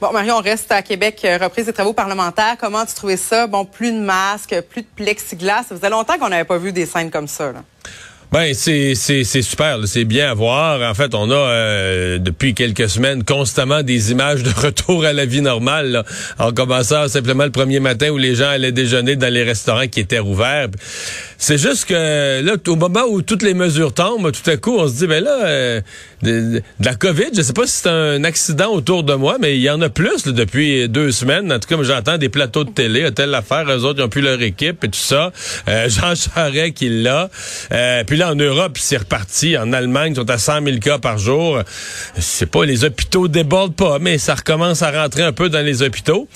Bon, 0.00 0.12
Mario, 0.12 0.32
on 0.34 0.40
reste 0.40 0.72
à 0.72 0.80
Québec, 0.80 1.20
euh, 1.24 1.36
reprise 1.36 1.66
des 1.66 1.74
travaux 1.74 1.92
parlementaires. 1.92 2.56
Comment 2.58 2.86
tu 2.86 2.94
trouvais 2.94 3.18
ça? 3.18 3.46
Bon, 3.46 3.66
plus 3.66 3.92
de 3.92 3.98
masques, 3.98 4.58
plus 4.70 4.80
de 4.80 4.86
plexiglas. 4.96 5.64
Ça 5.68 5.76
faisait 5.76 5.90
longtemps 5.90 6.18
qu'on 6.18 6.30
n'avait 6.30 6.44
pas 6.44 6.56
vu 6.56 6.72
des 6.72 6.86
scènes 6.86 7.10
comme 7.10 7.28
ça. 7.28 7.52
Là. 7.52 7.62
Ben 8.32 8.54
c'est 8.54 8.94
c'est 8.94 9.24
c'est 9.24 9.42
super, 9.42 9.80
c'est 9.86 10.04
bien 10.04 10.30
à 10.30 10.34
voir. 10.34 10.88
En 10.88 10.94
fait, 10.94 11.16
on 11.16 11.32
a 11.32 11.34
euh, 11.34 12.18
depuis 12.18 12.54
quelques 12.54 12.88
semaines 12.88 13.24
constamment 13.24 13.82
des 13.82 14.12
images 14.12 14.44
de 14.44 14.50
retour 14.56 15.04
à 15.04 15.12
la 15.12 15.26
vie 15.26 15.40
normale. 15.42 15.90
Là. 15.90 16.04
En 16.38 16.52
commençant 16.52 17.08
simplement 17.08 17.44
le 17.44 17.50
premier 17.50 17.80
matin 17.80 18.10
où 18.10 18.18
les 18.18 18.36
gens 18.36 18.48
allaient 18.48 18.70
déjeuner 18.70 19.16
dans 19.16 19.32
les 19.32 19.42
restaurants 19.42 19.88
qui 19.88 19.98
étaient 19.98 20.20
rouverts. 20.20 20.68
C'est 21.38 21.58
juste 21.58 21.86
que 21.86 22.40
là, 22.40 22.52
au 22.68 22.76
moment 22.76 23.02
où 23.10 23.20
toutes 23.20 23.42
les 23.42 23.54
mesures 23.54 23.92
tombent, 23.92 24.30
tout 24.30 24.48
à 24.48 24.56
coup, 24.56 24.76
on 24.78 24.86
se 24.86 24.94
dit 24.94 25.06
ben 25.08 25.24
là, 25.24 25.46
euh, 25.46 25.80
de, 26.22 26.62
la 26.80 26.94
COVID, 26.94 27.30
je 27.34 27.42
sais 27.42 27.52
pas 27.52 27.66
si 27.66 27.82
c'est 27.82 27.88
un 27.88 28.24
accident 28.24 28.70
autour 28.70 29.02
de 29.04 29.14
moi, 29.14 29.36
mais 29.40 29.56
il 29.56 29.62
y 29.62 29.70
en 29.70 29.80
a 29.80 29.88
plus 29.88 30.24
depuis 30.24 30.88
deux 30.88 31.12
semaines. 31.12 31.52
En 31.52 31.58
tout 31.58 31.68
cas, 31.68 31.82
j'entends 31.82 32.18
des 32.18 32.28
plateaux 32.28 32.64
de 32.64 32.70
télé, 32.70 33.10
telle 33.12 33.34
affaire, 33.34 33.64
eux 33.70 33.84
autres, 33.84 34.00
ils 34.00 34.04
ont 34.04 34.08
plus 34.08 34.20
leur 34.20 34.40
équipe 34.42 34.84
et 34.84 34.88
tout 34.88 34.98
ça. 34.98 35.32
Euh, 35.68 35.88
Jean 35.88 36.14
Charest 36.14 36.74
qui 36.74 36.88
l'a. 36.88 37.30
Euh, 37.72 38.04
puis 38.04 38.16
là, 38.16 38.32
en 38.32 38.34
Europe, 38.34 38.76
c'est 38.78 38.98
reparti. 38.98 39.56
En 39.56 39.72
Allemagne, 39.72 40.12
ils 40.12 40.16
sont 40.16 40.30
à 40.30 40.38
100 40.38 40.64
000 40.64 40.78
cas 40.78 40.98
par 40.98 41.18
jour. 41.18 41.60
Je 42.16 42.20
sais 42.20 42.46
pas, 42.46 42.64
les 42.64 42.84
hôpitaux 42.84 43.28
débordent 43.28 43.76
pas, 43.76 43.98
mais 43.98 44.18
ça 44.18 44.34
recommence 44.34 44.82
à 44.82 44.90
rentrer 44.90 45.22
un 45.22 45.32
peu 45.32 45.48
dans 45.48 45.64
les 45.64 45.82
hôpitaux. 45.82 46.28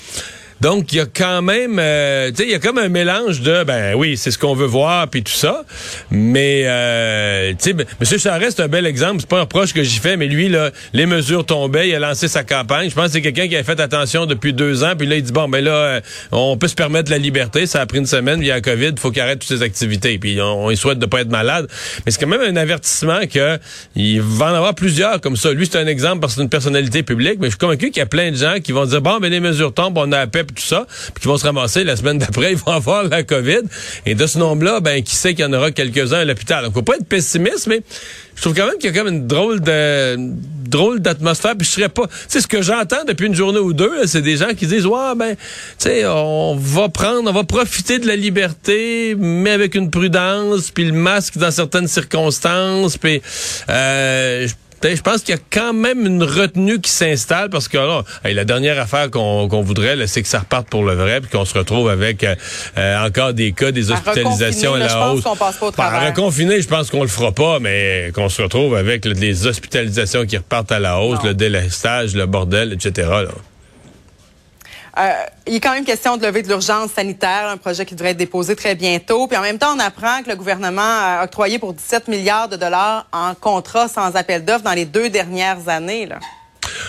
Donc, 0.61 0.93
il 0.93 0.97
y 0.97 0.99
a 0.99 1.05
quand 1.05 1.41
même, 1.41 1.77
euh, 1.79 2.29
tu 2.29 2.37
sais, 2.37 2.43
il 2.43 2.51
y 2.51 2.55
a 2.55 2.59
comme 2.59 2.77
un 2.77 2.89
mélange 2.89 3.41
de, 3.41 3.63
ben 3.63 3.93
oui, 3.95 4.17
c'est 4.17 4.31
ce 4.31 4.37
qu'on 4.37 4.55
veut 4.55 4.65
voir, 4.65 5.07
puis 5.09 5.23
tout 5.23 5.31
ça. 5.31 5.63
Mais, 6.11 6.63
euh, 6.65 7.51
tu 7.51 7.55
sais, 7.59 7.73
ben, 7.73 7.85
M. 7.99 8.19
Charest, 8.19 8.57
c'est 8.57 8.63
un 8.63 8.67
bel 8.67 8.85
exemple. 8.85 9.17
C'est 9.19 9.29
pas 9.29 9.39
un 9.39 9.41
reproche 9.41 9.73
que 9.73 9.83
j'y 9.83 9.99
fais, 9.99 10.17
mais 10.17 10.27
lui, 10.27 10.49
là, 10.49 10.71
les 10.93 11.05
mesures 11.05 11.45
tombaient, 11.45 11.89
il 11.89 11.95
a 11.95 11.99
lancé 11.99 12.27
sa 12.27 12.43
campagne. 12.43 12.89
Je 12.89 12.95
pense 12.95 13.07
que 13.07 13.11
c'est 13.13 13.21
quelqu'un 13.21 13.47
qui 13.47 13.55
a 13.55 13.63
fait 13.63 13.79
attention 13.79 14.25
depuis 14.25 14.53
deux 14.53 14.83
ans, 14.83 14.93
puis 14.97 15.07
là, 15.07 15.17
il 15.17 15.23
dit, 15.23 15.31
bon, 15.31 15.49
ben 15.49 15.63
là, 15.63 15.71
euh, 15.71 16.01
on 16.31 16.57
peut 16.57 16.67
se 16.67 16.75
permettre 16.75 17.11
la 17.11 17.17
liberté. 17.17 17.65
Ça 17.65 17.81
a 17.81 17.85
pris 17.85 17.99
une 17.99 18.05
semaine, 18.05 18.39
il 18.41 18.47
y 18.47 18.51
a 18.51 18.55
la 18.55 18.61
COVID, 18.61 18.89
il 18.89 18.99
faut 18.99 19.11
qu'il 19.11 19.21
arrête 19.21 19.39
toutes 19.39 19.57
ses 19.57 19.63
activités. 19.63 20.17
Puis 20.17 20.41
on, 20.41 20.65
on 20.65 20.75
souhaite 20.75 20.99
de 20.99 21.05
pas 21.05 21.21
être 21.21 21.31
malade. 21.31 21.67
Mais 22.05 22.11
c'est 22.11 22.19
quand 22.19 22.27
même 22.27 22.41
un 22.41 22.55
avertissement 22.55 23.21
que 23.31 23.59
il 23.95 24.21
va 24.21 24.51
en 24.51 24.55
avoir 24.55 24.75
plusieurs 24.75 25.21
comme 25.21 25.35
ça. 25.35 25.51
Lui, 25.51 25.67
c'est 25.69 25.77
un 25.77 25.87
exemple 25.87 26.21
parce 26.21 26.33
que 26.33 26.37
c'est 26.37 26.43
une 26.43 26.49
personnalité 26.49 27.03
publique, 27.03 27.37
mais 27.39 27.47
je 27.47 27.51
suis 27.51 27.57
convaincu 27.57 27.87
qu'il 27.91 27.99
y 27.99 28.03
a 28.03 28.05
plein 28.05 28.31
de 28.31 28.37
gens 28.37 28.55
qui 28.63 28.71
vont 28.71 28.85
dire, 28.85 29.01
bon, 29.01 29.19
ben 29.19 29.29
les 29.29 29.39
mesures 29.39 29.73
tombent, 29.73 29.97
on 29.97 30.11
a 30.11 30.27
puis 30.45 30.55
tout 30.55 30.67
ça, 30.67 30.85
puis 31.13 31.21
qui 31.21 31.27
vont 31.27 31.37
se 31.37 31.45
ramasser 31.45 31.83
la 31.83 31.95
semaine 31.95 32.17
d'après, 32.17 32.51
ils 32.51 32.57
vont 32.57 32.71
avoir 32.71 33.03
la 33.03 33.23
COVID. 33.23 33.61
Et 34.05 34.15
de 34.15 34.27
ce 34.27 34.37
nombre-là, 34.37 34.79
ben, 34.79 35.03
qui 35.03 35.15
sait 35.15 35.33
qu'il 35.33 35.45
y 35.45 35.47
en 35.47 35.53
aura 35.53 35.71
quelques-uns 35.71 36.19
à 36.19 36.25
l'hôpital. 36.25 36.63
Donc, 36.63 36.73
faut 36.73 36.81
pas 36.81 36.95
être 36.95 37.07
pessimiste, 37.07 37.67
mais 37.67 37.81
je 38.35 38.41
trouve 38.41 38.53
quand 38.53 38.65
même 38.65 38.77
qu'il 38.77 38.93
y 38.93 38.97
a 38.97 38.97
comme 38.97 39.07
une 39.11 39.27
drôle 39.27 39.61
de 39.61 40.15
une 40.15 40.37
drôle 40.67 40.99
d'atmosphère. 40.99 41.55
Puis 41.57 41.65
je 41.67 41.71
serais 41.71 41.89
pas. 41.89 42.07
Tu 42.07 42.13
sais, 42.27 42.41
ce 42.41 42.47
que 42.47 42.61
j'entends 42.61 43.03
depuis 43.07 43.27
une 43.27 43.35
journée 43.35 43.59
ou 43.59 43.73
deux, 43.73 44.05
c'est 44.07 44.21
des 44.21 44.37
gens 44.37 44.53
qui 44.55 44.67
disent 44.67 44.85
Ouais, 44.85 45.15
ben, 45.15 45.35
tu 45.35 45.41
sais, 45.77 46.05
on 46.05 46.55
va 46.55 46.89
prendre, 46.89 47.29
on 47.29 47.33
va 47.33 47.43
profiter 47.43 47.99
de 47.99 48.07
la 48.07 48.15
liberté, 48.15 49.15
mais 49.17 49.51
avec 49.51 49.75
une 49.75 49.89
prudence, 49.89 50.71
puis 50.71 50.85
le 50.85 50.93
masque 50.93 51.37
dans 51.37 51.51
certaines 51.51 51.87
circonstances, 51.87 52.97
puis 52.97 53.21
euh, 53.69 54.47
je 54.83 55.01
pense 55.01 55.21
qu'il 55.21 55.35
y 55.35 55.37
a 55.37 55.41
quand 55.51 55.73
même 55.73 56.05
une 56.05 56.23
retenue 56.23 56.79
qui 56.79 56.91
s'installe 56.91 57.49
parce 57.49 57.67
que 57.67 57.77
là, 57.77 58.03
hey, 58.23 58.33
la 58.33 58.45
dernière 58.45 58.79
affaire 58.79 59.09
qu'on 59.09 59.47
voudrait, 59.61 60.07
c'est 60.07 60.21
que 60.21 60.27
ça 60.27 60.39
reparte 60.39 60.69
pour 60.69 60.83
le 60.83 60.93
vrai 60.93 61.21
puis 61.21 61.29
qu'on 61.29 61.45
se 61.45 61.57
retrouve 61.57 61.89
avec 61.89 62.23
euh, 62.23 62.35
euh, 62.77 63.05
encore 63.05 63.33
des 63.33 63.51
cas, 63.51 63.71
des 63.71 63.91
hospitalisations 63.91 64.73
à 64.75 64.79
la 64.79 65.11
hausse. 65.11 65.23
travers. 65.89 66.09
reconfiner, 66.15 66.61
je 66.61 66.67
pense 66.67 66.89
qu'on 66.89 67.01
le 67.01 67.07
fera 67.07 67.31
pas, 67.31 67.59
mais 67.59 68.11
qu'on 68.13 68.29
se 68.29 68.41
retrouve 68.41 68.75
avec 68.75 69.05
là, 69.05 69.13
des 69.13 69.47
hospitalisations 69.47 70.25
qui 70.25 70.37
repartent 70.37 70.71
à 70.71 70.79
la 70.79 70.99
hausse, 70.99 71.19
Non. 71.19 71.29
le 71.29 71.33
délestage, 71.33 72.15
le 72.15 72.25
bordel, 72.25 72.73
etc. 72.73 73.07
là. 73.09 73.27
Euh, 74.97 75.11
il 75.45 75.55
est 75.55 75.59
quand 75.59 75.73
même 75.73 75.83
question 75.83 76.15
de 76.15 76.25
lever 76.25 76.41
de 76.41 76.47
l'urgence 76.47 76.91
sanitaire, 76.91 77.49
un 77.49 77.57
projet 77.57 77.85
qui 77.85 77.95
devrait 77.95 78.11
être 78.11 78.17
déposé 78.17 78.55
très 78.55 78.75
bientôt. 78.75 79.27
Puis 79.27 79.37
en 79.37 79.41
même 79.41 79.57
temps, 79.57 79.75
on 79.75 79.79
apprend 79.79 80.23
que 80.23 80.29
le 80.29 80.37
gouvernement 80.37 80.81
a 80.81 81.23
octroyé 81.25 81.59
pour 81.59 81.73
17 81.73 82.07
milliards 82.07 82.47
de 82.47 82.55
dollars 82.55 83.05
en 83.11 83.35
contrats 83.35 83.89
sans 83.89 84.15
appel 84.15 84.45
d'offres 84.45 84.63
dans 84.63 84.73
les 84.73 84.85
deux 84.85 85.09
dernières 85.09 85.67
années. 85.67 86.07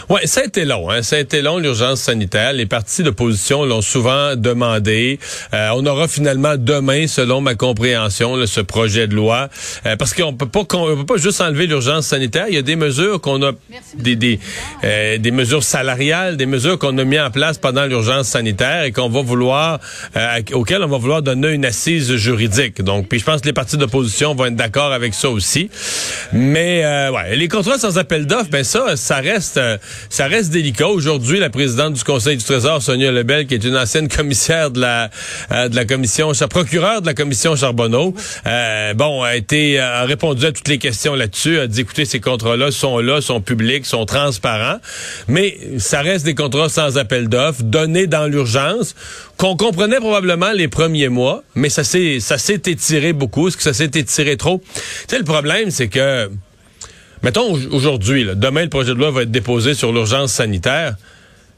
Oui, 0.08 0.20
ça 0.24 0.42
a 0.42 0.44
été 0.44 0.64
long. 0.64 0.88
Hein? 0.88 1.02
Ça 1.02 1.16
a 1.16 1.18
été 1.18 1.42
long, 1.42 1.58
l'urgence 1.58 2.00
sanitaire. 2.00 2.52
Les 2.52 2.66
partis 2.66 3.02
d'opposition 3.02 3.64
l'ont 3.64 3.82
souvent 3.82 4.36
demandé. 4.36 5.18
Euh, 5.52 5.70
on 5.74 5.84
aura 5.84 6.06
finalement 6.06 6.54
demain, 6.56 7.08
selon 7.08 7.40
ma 7.40 7.56
compréhension, 7.56 8.46
ce 8.46 8.60
projet 8.60 9.08
de 9.08 9.16
loi. 9.16 9.48
Euh, 9.84 9.96
parce 9.96 10.14
qu'on 10.14 10.32
peut 10.32 10.46
pas 10.46 10.60
on 10.74 10.96
peut 10.98 11.06
pas 11.06 11.16
juste 11.16 11.40
enlever 11.40 11.66
l'urgence 11.66 12.06
sanitaire. 12.06 12.46
Il 12.48 12.54
y 12.54 12.58
a 12.58 12.62
des 12.62 12.76
mesures 12.76 13.20
qu'on 13.20 13.42
a, 13.42 13.50
des, 13.98 14.14
des, 14.14 14.38
euh, 14.84 15.18
des 15.18 15.32
mesures 15.32 15.64
salariales, 15.64 16.36
des 16.36 16.46
mesures 16.46 16.78
qu'on 16.78 16.96
a 16.98 17.04
mis 17.04 17.18
en 17.18 17.32
place 17.32 17.58
pendant 17.58 17.86
l'urgence 17.86 18.28
sanitaire 18.28 18.84
et 18.84 18.92
qu'on 18.92 19.08
va 19.08 19.22
vouloir, 19.22 19.80
auxquelles 20.52 20.84
on 20.84 20.88
va 20.88 20.98
vouloir 20.98 21.22
donner 21.22 21.48
une 21.48 21.64
assise 21.64 22.14
juridique. 22.14 22.80
Donc, 22.80 23.08
puis 23.08 23.18
je 23.18 23.24
pense 23.24 23.40
que 23.40 23.46
les 23.46 23.52
partis 23.52 23.76
d'opposition 23.76 24.36
vont 24.36 24.46
être 24.46 24.54
d'accord 24.54 24.92
avec 24.92 25.14
ça 25.14 25.30
aussi. 25.30 25.68
Mais, 26.32 26.84
ouais, 27.10 27.34
les 27.34 27.48
contrats 27.48 27.78
sans 27.78 27.98
appel 27.98 28.26
d'offres, 28.26 28.50
ben 28.50 28.62
ça, 28.62 28.96
ça 28.96 29.16
reste 29.16 29.58
ça 30.08 30.26
reste 30.26 30.50
délicat. 30.50 30.88
Aujourd'hui, 30.88 31.38
la 31.38 31.50
présidente 31.50 31.94
du 31.94 32.04
Conseil 32.04 32.36
du 32.36 32.44
Trésor, 32.44 32.82
Sonia 32.82 33.10
Lebel, 33.10 33.46
qui 33.46 33.54
est 33.54 33.64
une 33.64 33.76
ancienne 33.76 34.08
commissaire 34.08 34.70
de 34.70 34.80
la 34.80 35.10
euh, 35.52 35.68
de 35.68 35.76
la 35.76 35.84
commission, 35.84 36.32
procureure 36.48 37.00
de 37.02 37.06
la 37.06 37.14
commission 37.14 37.56
Charbonneau, 37.56 38.14
euh, 38.46 38.94
bon, 38.94 39.22
a 39.22 39.36
été 39.36 39.78
a 39.78 40.04
répondu 40.04 40.46
à 40.46 40.52
toutes 40.52 40.68
les 40.68 40.78
questions 40.78 41.14
là-dessus, 41.14 41.58
a 41.58 41.66
dit 41.66 41.80
écoutez, 41.80 42.04
ces 42.04 42.20
contrats-là 42.20 42.70
sont 42.70 42.98
là, 42.98 43.20
sont 43.20 43.40
publics, 43.40 43.86
sont 43.86 44.06
transparents, 44.06 44.78
mais 45.28 45.58
ça 45.78 46.00
reste 46.00 46.24
des 46.24 46.34
contrats 46.34 46.68
sans 46.68 46.98
appel 46.98 47.28
d'offres, 47.28 47.62
donnés 47.62 48.06
dans 48.06 48.26
l'urgence, 48.26 48.94
qu'on 49.36 49.56
comprenait 49.56 49.98
probablement 49.98 50.52
les 50.52 50.68
premiers 50.68 51.08
mois, 51.08 51.42
mais 51.54 51.68
ça 51.68 51.84
s'est 51.84 52.20
ça 52.20 52.38
s'est 52.38 52.62
étiré 52.66 53.12
beaucoup. 53.12 53.48
Est-ce 53.48 53.56
que 53.56 53.62
ça 53.62 53.74
s'est 53.74 53.90
étiré 53.94 54.36
trop? 54.36 54.62
Tu 54.74 54.82
sais, 55.08 55.18
le 55.18 55.24
problème, 55.24 55.70
c'est 55.70 55.88
que 55.88 56.30
Mettons 57.22 57.52
aujourd'hui, 57.70 58.26
demain 58.34 58.62
le 58.62 58.68
projet 58.68 58.94
de 58.94 58.98
loi 58.98 59.10
va 59.10 59.22
être 59.22 59.30
déposé 59.30 59.74
sur 59.74 59.92
l'urgence 59.92 60.32
sanitaire. 60.32 60.96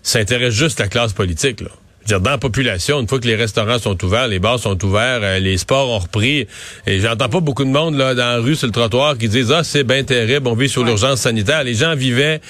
Ça 0.03 0.21
intéresse 0.21 0.55
juste 0.55 0.79
la 0.81 0.89
classe 0.89 1.13
politique. 1.13 1.61
Là. 1.61 1.71
Dire, 2.07 2.21
dans 2.21 2.31
la 2.31 2.39
population, 2.39 3.01
une 3.01 3.09
fois 3.09 3.21
que 3.21 3.27
les 3.27 3.35
restaurants 3.35 3.79
sont 3.79 4.03
ouverts, 4.03 4.29
les 4.29 4.39
bars 4.39 4.59
sont 4.59 4.83
ouverts, 4.83 5.21
euh, 5.23 5.39
les 5.41 5.59
sports 5.59 5.91
ont 5.91 5.99
repris, 5.99 6.47
et 6.87 7.01
j'entends 7.01 7.29
pas 7.29 7.41
beaucoup 7.41 7.65
de 7.65 7.71
monde 7.71 7.97
là 7.97 8.15
dans 8.15 8.37
la 8.37 8.39
rue, 8.39 8.57
sur 8.57 8.67
le 8.67 8.73
trottoir, 8.73 9.19
qui 9.19 9.29
disent 9.29 9.53
ah 9.53 9.63
c'est 9.63 9.85
bien 9.85 10.03
terrible, 10.05 10.49
on 10.49 10.55
vit 10.55 10.71
sur 10.71 10.85
l'urgence 10.85 11.21
sanitaire. 11.21 11.65
Les 11.65 11.75
gens 11.75 11.95
vivaient 11.95 12.41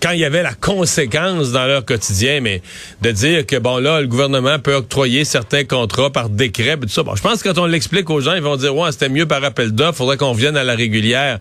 quand 0.00 0.10
il 0.10 0.20
y 0.20 0.24
avait 0.24 0.42
la 0.42 0.54
conséquence 0.54 1.52
dans 1.52 1.66
leur 1.66 1.84
quotidien, 1.84 2.40
mais 2.40 2.62
de 3.02 3.10
dire 3.10 3.46
que 3.46 3.56
bon 3.56 3.78
là, 3.78 4.00
le 4.00 4.06
gouvernement 4.06 4.58
peut 4.58 4.74
octroyer 4.74 5.24
certains 5.24 5.64
contrats 5.64 6.10
par 6.10 6.28
décret, 6.28 6.76
tout 6.76 6.88
ça. 6.88 7.02
Bon, 7.02 7.14
je 7.16 7.22
pense 7.22 7.42
que 7.42 7.48
quand 7.48 7.58
on 7.60 7.66
l'explique 7.66 8.08
aux 8.10 8.20
gens, 8.20 8.34
ils 8.34 8.42
vont 8.42 8.56
dire 8.56 8.74
ouais, 8.76 8.92
c'était 8.92 9.08
mieux 9.08 9.26
par 9.26 9.42
appel 9.42 9.72
d'offres, 9.72 9.98
faudrait 9.98 10.16
qu'on 10.16 10.32
vienne 10.32 10.56
à 10.56 10.64
la 10.64 10.74
régulière. 10.74 11.38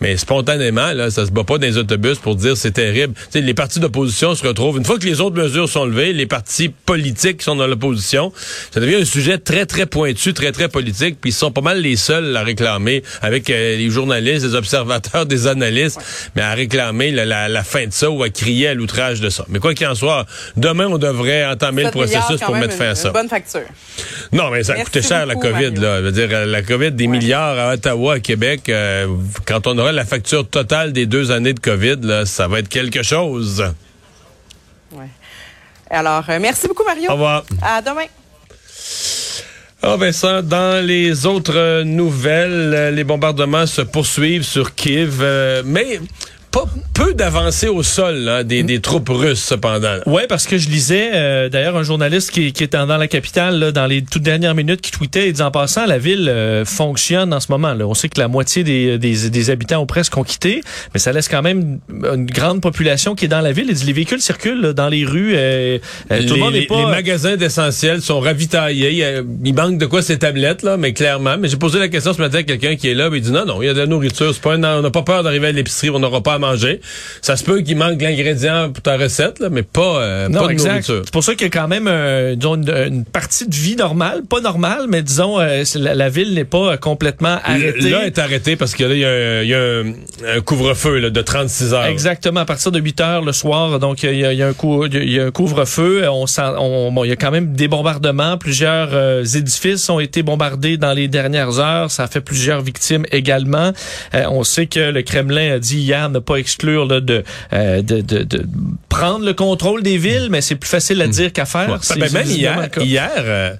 Mais 0.00 0.16
spontanément, 0.16 0.92
là, 0.92 1.10
ça 1.10 1.26
se 1.26 1.30
bat 1.30 1.44
pas 1.44 1.58
dans 1.58 1.66
les 1.66 1.78
autobus 1.78 2.18
pour 2.18 2.36
dire 2.36 2.56
c'est 2.56 2.72
terrible. 2.72 3.14
les 3.34 3.54
partis 3.54 3.80
d'opposition 3.80 4.34
se 4.34 4.46
retrouvent 4.46 4.78
une 4.78 4.84
fois 4.84 4.98
que 4.98 5.06
les 5.06 5.20
autres 5.20 5.36
mesures 5.36 5.68
sont 5.68 5.84
levées, 5.84 6.12
les 6.12 6.26
partis 6.26 6.68
politiques 6.68 7.42
sont 7.42 7.56
dans 7.56 7.66
l'opposition, 7.66 8.32
ça 8.72 8.80
devient 8.80 8.96
un 8.96 9.04
sujet 9.04 9.38
très 9.38 9.66
très 9.66 9.86
pointu, 9.86 10.34
très 10.34 10.52
très 10.52 10.68
politique, 10.68 11.18
puis 11.20 11.30
ils 11.30 11.34
sont 11.34 11.52
pas 11.52 11.60
mal 11.60 11.80
les 11.80 11.96
seuls 11.96 12.36
à 12.36 12.42
réclamer 12.42 13.02
avec 13.20 13.48
euh, 13.50 13.76
les 13.76 13.90
journalistes, 13.90 14.44
les 14.44 14.54
observateurs, 14.54 15.26
des 15.32 15.46
analystes, 15.46 16.00
mais 16.34 16.42
à 16.42 16.54
réclamer 16.54 17.10
la, 17.12 17.48
la 17.48 17.64
fin 17.64 17.86
de 17.86 17.91
ça 17.92 18.10
ou 18.10 18.22
à 18.22 18.30
crier 18.30 18.68
à 18.68 18.74
l'outrage 18.74 19.20
de 19.20 19.28
ça. 19.28 19.44
Mais 19.48 19.58
quoi 19.58 19.74
qu'il 19.74 19.86
en 19.86 19.94
soit, 19.94 20.26
demain, 20.56 20.86
on 20.86 20.98
devrait 20.98 21.46
entamer 21.46 21.84
le 21.84 21.90
processus 21.90 22.40
pour 22.40 22.56
mettre 22.56 22.74
fin 22.74 22.90
à 22.90 22.94
ça. 22.94 23.10
bonne 23.10 23.28
facture. 23.28 23.62
Non, 24.32 24.50
mais 24.50 24.62
ça 24.62 24.74
a 24.74 24.84
coûté 24.84 25.02
cher, 25.02 25.26
la 25.26 25.34
COVID. 25.34 25.72
Là. 25.76 25.98
Je 25.98 26.04
veux 26.04 26.12
dire, 26.12 26.46
la 26.46 26.62
COVID, 26.62 26.92
des 26.92 27.06
milliards 27.06 27.58
à 27.58 27.74
Ottawa, 27.74 28.14
à 28.14 28.20
Québec. 28.20 28.68
Euh, 28.68 29.06
quand 29.46 29.66
on 29.66 29.78
aura 29.78 29.92
la 29.92 30.04
facture 30.04 30.48
totale 30.48 30.92
des 30.92 31.06
deux 31.06 31.30
années 31.30 31.52
de 31.52 31.60
COVID, 31.60 31.98
là, 32.02 32.26
ça 32.26 32.48
va 32.48 32.60
être 32.60 32.68
quelque 32.68 33.02
chose. 33.02 33.64
Ouais. 34.92 35.06
Alors, 35.90 36.24
euh, 36.28 36.38
merci 36.40 36.68
beaucoup, 36.68 36.84
Mario. 36.84 37.10
Au 37.10 37.14
revoir. 37.14 37.44
À 37.62 37.82
demain. 37.82 38.06
Ah 39.84 39.96
Vincent, 39.96 40.42
dans 40.42 40.84
les 40.84 41.26
autres 41.26 41.82
nouvelles, 41.82 42.72
euh, 42.74 42.90
les 42.92 43.02
bombardements 43.02 43.66
se 43.66 43.82
poursuivent 43.82 44.44
sur 44.44 44.76
Kiev, 44.76 45.24
mais 45.64 46.00
pas 46.52 46.66
peu 46.92 47.14
d'avancées 47.14 47.68
au 47.68 47.82
sol 47.82 48.28
hein, 48.28 48.44
des, 48.44 48.62
des, 48.62 48.80
troupes 48.80 49.08
russes 49.08 49.42
cependant. 49.42 49.96
Ouais, 50.04 50.26
parce 50.28 50.46
que 50.46 50.58
je 50.58 50.68
lisais 50.68 51.10
euh, 51.14 51.48
d'ailleurs 51.48 51.76
un 51.78 51.82
journaliste 51.82 52.30
qui, 52.30 52.52
qui 52.52 52.62
était 52.62 52.76
dans 52.76 52.98
la 52.98 53.08
capitale 53.08 53.58
là, 53.58 53.72
dans 53.72 53.86
les 53.86 54.02
toutes 54.02 54.22
dernières 54.22 54.54
minutes 54.54 54.82
qui 54.82 54.90
tweetait 54.90 55.28
et 55.28 55.32
disant 55.32 55.46
en 55.46 55.50
passant 55.50 55.86
la 55.86 55.96
ville 55.96 56.28
euh, 56.28 56.66
fonctionne 56.66 57.32
en 57.32 57.40
ce 57.40 57.50
moment. 57.50 57.72
Là. 57.72 57.86
On 57.86 57.94
sait 57.94 58.10
que 58.10 58.20
la 58.20 58.28
moitié 58.28 58.64
des, 58.64 58.98
des, 58.98 59.30
des, 59.30 59.50
habitants 59.50 59.80
ont 59.80 59.86
presque 59.86 60.16
ont 60.18 60.24
quitté, 60.24 60.60
mais 60.92 61.00
ça 61.00 61.12
laisse 61.12 61.28
quand 61.28 61.40
même 61.40 61.80
une 61.90 62.26
grande 62.26 62.60
population 62.60 63.14
qui 63.14 63.24
est 63.24 63.28
dans 63.28 63.40
la 63.40 63.52
ville. 63.52 63.70
Et 63.70 63.84
les 63.86 63.92
véhicules 63.92 64.20
circulent 64.20 64.74
dans 64.74 64.88
les 64.88 65.06
rues. 65.06 65.32
Euh, 65.34 65.78
tout 66.08 66.34
le 66.34 66.36
monde 66.36 66.52
n'est 66.52 66.66
pas. 66.66 66.76
Les 66.76 66.86
magasins 66.86 67.36
d'essentiel 67.36 68.02
sont 68.02 68.20
ravitaillés. 68.20 69.22
Il, 69.42 69.54
manque 69.54 69.78
de 69.78 69.86
quoi 69.86 70.02
ces 70.02 70.18
tablettes 70.18 70.62
là, 70.62 70.76
mais 70.76 70.92
clairement. 70.92 71.36
Mais 71.38 71.48
j'ai 71.48 71.56
posé 71.56 71.78
la 71.78 71.88
question 71.88 72.12
ce 72.12 72.20
matin 72.20 72.38
à 72.38 72.42
quelqu'un 72.42 72.76
qui 72.76 72.88
est 72.88 72.94
là, 72.94 73.08
il 73.10 73.20
dit 73.22 73.32
non 73.32 73.46
non, 73.46 73.62
il 73.62 73.66
y 73.66 73.68
a 73.68 73.74
de 73.74 73.78
la 73.78 73.86
nourriture. 73.86 74.34
C'est 74.34 74.42
pas 74.42 74.56
on 74.56 74.58
n'a 74.58 74.90
pas 74.90 75.02
peur 75.02 75.22
d'arriver 75.22 75.48
à 75.48 75.52
l'épicerie, 75.52 75.88
on 75.88 75.98
n'aura 75.98 76.20
pas 76.20 76.41
manger. 76.42 76.80
Ça 77.22 77.36
se 77.36 77.44
peut 77.44 77.60
qu'il 77.60 77.76
manque 77.76 78.00
l'ingrédient 78.02 78.70
pour 78.70 78.82
ta 78.82 78.96
recette, 78.96 79.38
là, 79.38 79.48
mais 79.50 79.62
pas, 79.62 79.80
euh, 79.80 80.28
non, 80.28 80.46
pas 80.46 80.52
de 80.52 80.58
nourriture. 80.58 81.02
C'est 81.04 81.12
pour 81.12 81.24
ça 81.24 81.34
qu'il 81.34 81.46
y 81.46 81.50
a 81.50 81.50
quand 81.50 81.68
même 81.68 81.88
euh, 81.88 82.34
une, 82.34 83.04
partie 83.04 83.48
de 83.48 83.54
vie 83.54 83.76
normale, 83.76 84.22
pas 84.28 84.40
normale, 84.40 84.86
mais 84.88 85.02
disons 85.02 85.40
euh, 85.40 85.62
la, 85.76 86.08
ville 86.08 86.34
n'est 86.34 86.44
pas 86.44 86.76
complètement 86.76 87.38
arrêtée. 87.44 87.90
Là, 87.90 88.06
est 88.06 88.18
arrêtée 88.18 88.56
parce 88.56 88.74
que 88.74 88.84
là, 88.84 89.42
il 89.42 89.48
y 89.48 89.54
a, 89.54 90.34
un, 90.34 90.40
couvre-feu 90.40 91.10
de 91.10 91.22
36 91.22 91.74
heures. 91.74 91.86
Exactement, 91.86 92.40
à 92.40 92.44
partir 92.44 92.72
de 92.72 92.80
8 92.80 93.00
heures 93.00 93.22
le 93.22 93.32
soir, 93.32 93.78
donc 93.78 94.02
il 94.02 94.16
y 94.16 94.24
a, 94.24 94.46
un, 94.46 94.50
un 94.50 95.30
couvre-feu. 95.30 96.08
On, 96.08 96.24
on 96.58 96.92
bon, 96.92 97.04
il 97.04 97.08
y 97.08 97.12
a 97.12 97.16
quand 97.16 97.30
même 97.30 97.54
des 97.54 97.68
bombardements. 97.68 98.36
Plusieurs 98.36 99.36
édifices 99.36 99.88
ont 99.88 100.00
été 100.00 100.22
bombardés 100.22 100.76
dans 100.76 100.92
les 100.92 101.08
dernières 101.08 101.58
heures. 101.58 101.90
Ça 101.90 102.04
a 102.04 102.06
fait 102.08 102.20
plusieurs 102.20 102.62
victimes 102.62 103.06
également. 103.12 103.72
on 104.12 104.44
sait 104.44 104.66
que 104.66 104.90
le 104.90 105.02
Kremlin 105.02 105.54
a 105.54 105.58
dit 105.58 105.78
hier 105.78 106.08
ne 106.10 106.18
pas 106.18 106.31
exclure 106.36 106.88
euh, 106.90 107.00
de, 107.00 107.22
de, 107.82 108.00
de, 108.00 108.46
prendre 108.88 109.24
le 109.24 109.34
contrôle 109.34 109.82
des 109.82 109.98
villes, 109.98 110.28
mais 110.30 110.40
c'est 110.40 110.56
plus 110.56 110.68
facile 110.68 111.00
à 111.02 111.06
hmm. 111.06 111.10
dire 111.10 111.32
qu'à 111.32 111.44
faire. 111.44 111.78
Ben, 111.96 112.12
même 112.12 112.26
hier, 112.26 112.68
hier 112.80 113.10
euh, 113.16 113.54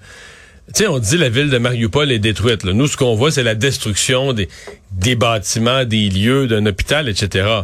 on 0.89 0.99
dit 0.99 1.17
la 1.19 1.29
ville 1.29 1.51
de 1.51 1.59
Mariupol 1.59 2.11
est 2.11 2.19
détruite. 2.19 2.65
Nous, 2.65 2.87
ce 2.87 2.97
qu'on 2.97 3.15
voit, 3.15 3.31
c'est 3.31 3.43
la 3.43 3.55
destruction 3.55 4.33
des, 4.33 4.49
des 4.93 5.15
bâtiments, 5.15 5.85
des 5.85 6.09
lieux, 6.09 6.47
d'un 6.47 6.65
hôpital, 6.67 7.09
etc. 7.09 7.63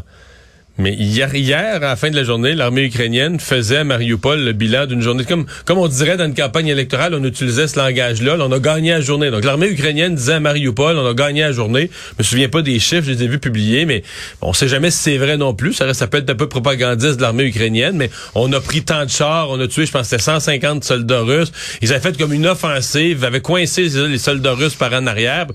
Mais 0.80 0.94
hier, 0.94 1.34
hier, 1.34 1.74
à 1.74 1.78
la 1.80 1.96
fin 1.96 2.08
de 2.08 2.14
la 2.14 2.22
journée, 2.22 2.54
l'armée 2.54 2.84
ukrainienne 2.84 3.40
faisait 3.40 3.78
à 3.78 3.84
Mariupol 3.84 4.44
le 4.44 4.52
bilan 4.52 4.86
d'une 4.86 5.02
journée. 5.02 5.24
Comme, 5.24 5.44
comme 5.64 5.78
on 5.78 5.88
dirait 5.88 6.16
dans 6.16 6.26
une 6.26 6.34
campagne 6.34 6.68
électorale, 6.68 7.14
on 7.14 7.24
utilisait 7.24 7.66
ce 7.66 7.76
langage-là. 7.80 8.36
on 8.38 8.52
a 8.52 8.60
gagné 8.60 8.92
la 8.92 9.00
journée. 9.00 9.32
Donc 9.32 9.44
l'armée 9.44 9.66
ukrainienne 9.66 10.14
disait 10.14 10.34
à 10.34 10.40
Mariupol, 10.40 10.96
on 10.96 11.04
a 11.04 11.14
gagné 11.14 11.40
la 11.40 11.50
journée. 11.50 11.90
Je 12.12 12.14
me 12.20 12.22
souviens 12.22 12.48
pas 12.48 12.62
des 12.62 12.78
chiffres, 12.78 13.02
je 13.06 13.10
les 13.10 13.24
ai 13.24 13.26
vus 13.26 13.40
publiés, 13.40 13.86
mais 13.86 14.04
on 14.40 14.52
sait 14.52 14.68
jamais 14.68 14.92
si 14.92 14.98
c'est 14.98 15.18
vrai 15.18 15.36
non 15.36 15.52
plus. 15.52 15.72
Ça, 15.72 15.84
reste, 15.84 15.98
ça 15.98 16.06
peut 16.06 16.18
être 16.18 16.30
un 16.30 16.36
peu 16.36 16.48
propagandiste 16.48 17.16
de 17.16 17.22
l'armée 17.22 17.46
ukrainienne, 17.46 17.96
mais 17.96 18.08
on 18.36 18.52
a 18.52 18.60
pris 18.60 18.82
tant 18.82 19.04
de 19.04 19.10
chars, 19.10 19.50
on 19.50 19.58
a 19.58 19.66
tué, 19.66 19.84
je 19.84 19.90
pense, 19.90 20.06
c'était 20.06 20.22
150 20.22 20.84
soldats 20.84 21.22
russes. 21.22 21.50
Ils 21.82 21.92
avaient 21.92 22.00
fait 22.00 22.16
comme 22.16 22.32
une 22.32 22.46
offensive, 22.46 23.24
avaient 23.24 23.40
coincé 23.40 23.88
les 23.88 24.18
soldats 24.18 24.52
russes 24.52 24.76
par 24.76 24.92
en 24.92 25.08
arrière. 25.08 25.46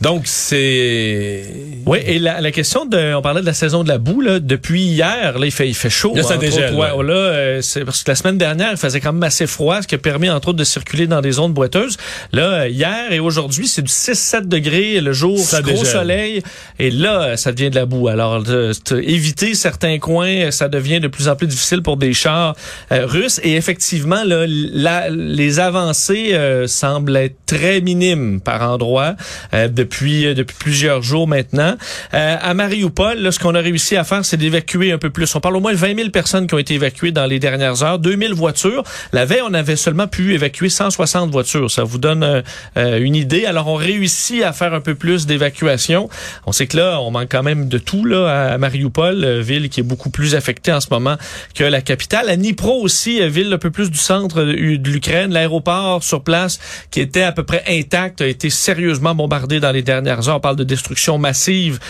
Donc 0.00 0.22
c'est... 0.24 1.44
Oui, 1.86 1.98
et 2.04 2.18
la, 2.18 2.50
question 2.50 2.86
de... 2.86 3.14
On 3.14 3.22
parlait 3.22 3.40
de 3.40 3.46
la 3.46 3.54
saison 3.54 3.84
de 3.84 3.88
la 3.88 3.98
boue, 3.98 4.20
là, 4.20 4.40
hier, 4.72 5.38
là, 5.38 5.46
il 5.46 5.52
fait, 5.52 5.68
il 5.68 5.74
fait 5.74 5.90
chaud. 5.90 6.12
Là, 6.14 6.22
ça 6.22 6.36
dégèle, 6.36 6.74
là, 6.74 7.14
euh, 7.14 7.62
c'est 7.62 7.84
parce 7.84 8.02
que 8.02 8.10
la 8.10 8.14
semaine 8.14 8.38
dernière, 8.38 8.70
il 8.72 8.76
faisait 8.76 9.00
quand 9.00 9.12
même 9.12 9.22
assez 9.22 9.46
froid, 9.46 9.82
ce 9.82 9.86
qui 9.86 9.94
a 9.94 9.98
permis, 9.98 10.30
entre 10.30 10.48
autres, 10.48 10.58
de 10.58 10.64
circuler 10.64 11.06
dans 11.06 11.20
des 11.20 11.32
zones 11.32 11.52
boiteuses. 11.52 11.96
Là, 12.32 12.68
hier 12.68 13.12
et 13.12 13.20
aujourd'hui, 13.20 13.68
c'est 13.68 13.82
du 13.82 13.92
6-7 13.92 14.48
degrés 14.48 15.00
le 15.00 15.12
jour, 15.12 15.38
ça 15.38 15.62
gros 15.62 15.84
soleil. 15.84 16.42
Et 16.78 16.90
là, 16.90 17.36
ça 17.36 17.52
devient 17.52 17.70
de 17.70 17.74
la 17.74 17.86
boue. 17.86 18.08
Alors, 18.08 18.42
éviter 18.90 19.54
certains 19.54 19.98
coins, 19.98 20.50
ça 20.50 20.68
devient 20.68 21.00
de 21.00 21.08
plus 21.08 21.28
en 21.28 21.36
plus 21.36 21.46
difficile 21.46 21.82
pour 21.82 21.96
des 21.96 22.14
chars 22.14 22.56
euh, 22.92 23.06
russes. 23.06 23.40
Et 23.42 23.56
effectivement, 23.56 24.24
là, 24.24 25.08
les 25.10 25.60
avancées 25.60 26.30
euh, 26.32 26.66
semblent 26.66 27.16
être 27.16 27.36
très 27.46 27.80
minimes 27.80 28.40
par 28.40 28.62
endroit 28.62 29.14
depuis, 29.52 30.34
depuis 30.34 30.56
plusieurs 30.58 31.02
jours 31.02 31.28
maintenant. 31.28 31.76
à 32.12 32.54
Mariupol, 32.54 33.18
là, 33.18 33.30
ce 33.30 33.38
qu'on 33.38 33.54
a 33.54 33.60
réussi 33.60 33.96
à 33.96 34.04
faire, 34.04 34.24
c'est 34.24 34.36
des 34.36 34.53
évacuer 34.54 34.92
un 34.92 34.98
peu 34.98 35.10
plus. 35.10 35.34
On 35.34 35.40
parle 35.40 35.56
au 35.56 35.60
moins 35.60 35.72
de 35.72 35.78
20 35.78 35.96
000 35.96 36.10
personnes 36.10 36.46
qui 36.46 36.54
ont 36.54 36.58
été 36.58 36.74
évacuées 36.74 37.10
dans 37.10 37.26
les 37.26 37.40
dernières 37.40 37.82
heures, 37.82 37.98
2 37.98 38.16
000 38.16 38.34
voitures. 38.34 38.84
La 39.12 39.24
veille, 39.24 39.42
on 39.44 39.52
avait 39.52 39.74
seulement 39.74 40.06
pu 40.06 40.32
évacuer 40.32 40.68
160 40.68 41.30
voitures. 41.32 41.70
Ça 41.70 41.82
vous 41.82 41.98
donne 41.98 42.22
euh, 42.22 42.42
euh, 42.76 43.00
une 43.00 43.16
idée. 43.16 43.46
Alors, 43.46 43.66
on 43.66 43.74
réussit 43.74 44.44
à 44.44 44.52
faire 44.52 44.72
un 44.72 44.80
peu 44.80 44.94
plus 44.94 45.26
d'évacuation. 45.26 46.08
On 46.46 46.52
sait 46.52 46.68
que 46.68 46.76
là, 46.76 47.00
on 47.00 47.10
manque 47.10 47.28
quand 47.30 47.42
même 47.42 47.68
de 47.68 47.78
tout 47.78 48.04
là 48.04 48.52
à 48.52 48.58
Mariupol, 48.58 49.24
euh, 49.24 49.40
ville 49.40 49.68
qui 49.68 49.80
est 49.80 49.84
beaucoup 49.84 50.10
plus 50.10 50.36
affectée 50.36 50.72
en 50.72 50.80
ce 50.80 50.88
moment 50.90 51.16
que 51.54 51.64
la 51.64 51.80
capitale. 51.80 52.28
À 52.28 52.36
Dnipro 52.36 52.80
aussi, 52.80 53.26
ville 53.28 53.52
un 53.52 53.58
peu 53.58 53.72
plus 53.72 53.90
du 53.90 53.98
centre 53.98 54.40
de 54.44 54.90
l'Ukraine. 54.90 55.32
L'aéroport 55.32 56.04
sur 56.04 56.22
place, 56.22 56.60
qui 56.92 57.00
était 57.00 57.22
à 57.22 57.32
peu 57.32 57.42
près 57.42 57.64
intact, 57.68 58.20
a 58.20 58.26
été 58.26 58.50
sérieusement 58.50 59.16
bombardé 59.16 59.58
dans 59.58 59.72
les 59.72 59.82
dernières 59.82 60.28
heures. 60.28 60.36
On 60.36 60.40
parle 60.40 60.56
de 60.56 60.64
destruction 60.64 61.18
massive 61.18 61.80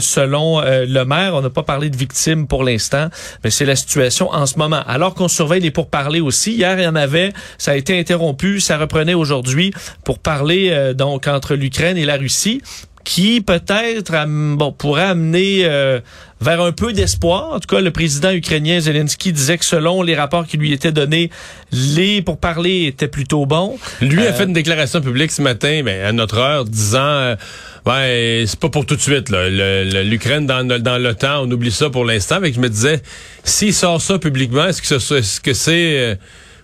selon 0.00 0.60
le 0.62 1.04
maire. 1.04 1.34
On 1.34 1.42
n'a 1.42 1.50
pas 1.50 1.62
parlé 1.62 1.90
de 1.90 1.96
victimes 1.96 2.07
pour 2.48 2.64
l'instant, 2.64 3.08
mais 3.44 3.50
c'est 3.50 3.64
la 3.64 3.76
situation 3.76 4.30
en 4.30 4.46
ce 4.46 4.58
moment. 4.58 4.82
Alors 4.86 5.14
qu'on 5.14 5.28
surveille 5.28 5.60
les 5.60 5.70
pourparlers 5.70 6.20
aussi. 6.20 6.52
Hier, 6.52 6.78
il 6.78 6.84
y 6.84 6.86
en 6.86 6.96
avait. 6.96 7.32
Ça 7.58 7.72
a 7.72 7.74
été 7.76 7.98
interrompu. 7.98 8.60
Ça 8.60 8.78
reprenait 8.78 9.14
aujourd'hui 9.14 9.72
pour 10.04 10.18
parler 10.18 10.70
euh, 10.70 10.94
donc 10.94 11.26
entre 11.26 11.54
l'Ukraine 11.54 11.96
et 11.96 12.04
la 12.04 12.16
Russie 12.16 12.62
qui 13.08 13.40
peut-être 13.40 14.12
bon 14.28 14.70
pourrait 14.70 15.04
amener 15.04 15.64
euh, 15.64 15.98
vers 16.42 16.60
un 16.60 16.72
peu 16.72 16.92
d'espoir. 16.92 17.54
En 17.54 17.58
tout 17.58 17.74
cas, 17.74 17.80
le 17.80 17.90
président 17.90 18.30
ukrainien 18.30 18.80
Zelensky 18.80 19.32
disait 19.32 19.56
que 19.56 19.64
selon 19.64 20.02
les 20.02 20.14
rapports 20.14 20.46
qui 20.46 20.58
lui 20.58 20.74
étaient 20.74 20.92
donnés, 20.92 21.30
les 21.72 22.20
pour 22.20 22.36
parler 22.36 22.84
étaient 22.84 23.08
plutôt 23.08 23.46
bons. 23.46 23.78
Lui 24.02 24.20
a 24.26 24.26
euh, 24.26 24.32
fait 24.34 24.44
une 24.44 24.52
déclaration 24.52 25.00
publique 25.00 25.32
ce 25.32 25.40
matin, 25.40 25.80
ben, 25.82 26.04
à 26.04 26.12
notre 26.12 26.36
heure, 26.36 26.66
disant 26.66 27.34
Ouais, 27.86 28.44
c'est 28.46 28.60
pas 28.60 28.68
pour 28.68 28.84
tout 28.84 28.96
de 28.96 29.00
suite. 29.00 29.30
L'Ukraine 29.30 30.46
dans, 30.46 30.68
dans 30.68 30.98
l'OTAN, 30.98 31.44
on 31.44 31.50
oublie 31.50 31.72
ça 31.72 31.88
pour 31.88 32.04
l'instant. 32.04 32.40
Mais 32.42 32.52
je 32.52 32.60
me 32.60 32.68
disais, 32.68 33.00
s'il 33.42 33.72
sort 33.72 34.02
ça 34.02 34.18
publiquement, 34.18 34.66
est-ce 34.66 35.40
que 35.40 35.54
c'est 35.54 36.18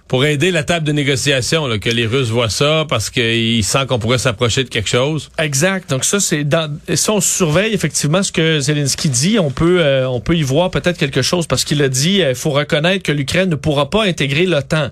pour 0.08 0.26
aider 0.26 0.50
la 0.50 0.62
table 0.62 0.86
de 0.86 0.92
négociation, 0.92 1.66
là, 1.66 1.78
que 1.78 1.88
les 1.88 2.06
Russes 2.06 2.28
voient 2.28 2.50
ça 2.50 2.84
parce 2.88 3.08
qu'ils 3.08 3.64
sentent 3.64 3.88
qu'on 3.88 3.98
pourrait 3.98 4.18
s'approcher 4.18 4.62
de 4.62 4.68
quelque 4.68 4.88
chose. 4.88 5.30
Exact. 5.38 5.88
Donc 5.88 6.04
ça, 6.04 6.20
c'est 6.20 6.44
dans, 6.44 6.70
si 6.94 7.10
on 7.10 7.20
surveille 7.20 7.72
effectivement 7.72 8.22
ce 8.22 8.30
que 8.30 8.60
Zelensky 8.60 9.08
dit, 9.08 9.38
on 9.38 9.50
peut, 9.50 9.80
euh, 9.80 10.06
on 10.06 10.20
peut 10.20 10.36
y 10.36 10.42
voir 10.42 10.70
peut-être 10.70 10.98
quelque 10.98 11.22
chose 11.22 11.46
parce 11.46 11.64
qu'il 11.64 11.82
a 11.82 11.88
dit, 11.88 12.16
il 12.16 12.22
euh, 12.22 12.34
faut 12.34 12.50
reconnaître 12.50 13.02
que 13.02 13.12
l'Ukraine 13.12 13.48
ne 13.48 13.54
pourra 13.54 13.88
pas 13.88 14.04
intégrer 14.04 14.44
l'OTAN. 14.44 14.90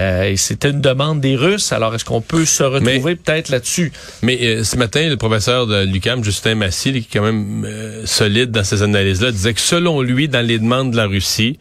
Euh, 0.00 0.30
et 0.30 0.36
c'était 0.36 0.70
une 0.70 0.80
demande 0.80 1.20
des 1.20 1.36
Russes. 1.36 1.70
Alors 1.72 1.94
est-ce 1.94 2.04
qu'on 2.04 2.22
peut 2.22 2.46
se 2.46 2.62
retrouver 2.62 3.16
peut-être 3.16 3.50
là-dessus? 3.50 3.92
Mais 4.22 4.64
ce 4.64 4.76
matin, 4.76 5.08
le 5.08 5.18
professeur 5.18 5.66
de 5.66 5.84
l'UQAM, 5.84 6.24
Justin 6.24 6.54
Massy, 6.54 6.92
qui 6.92 6.98
est 6.98 7.06
quand 7.12 7.22
même 7.22 7.68
solide 8.06 8.50
dans 8.50 8.64
ces 8.64 8.82
analyses-là, 8.82 9.30
disait 9.30 9.52
que 9.52 9.60
selon 9.60 10.00
lui, 10.00 10.28
dans 10.28 10.44
les 10.44 10.58
demandes 10.58 10.92
de 10.92 10.96
la 10.96 11.06
Russie, 11.06 11.58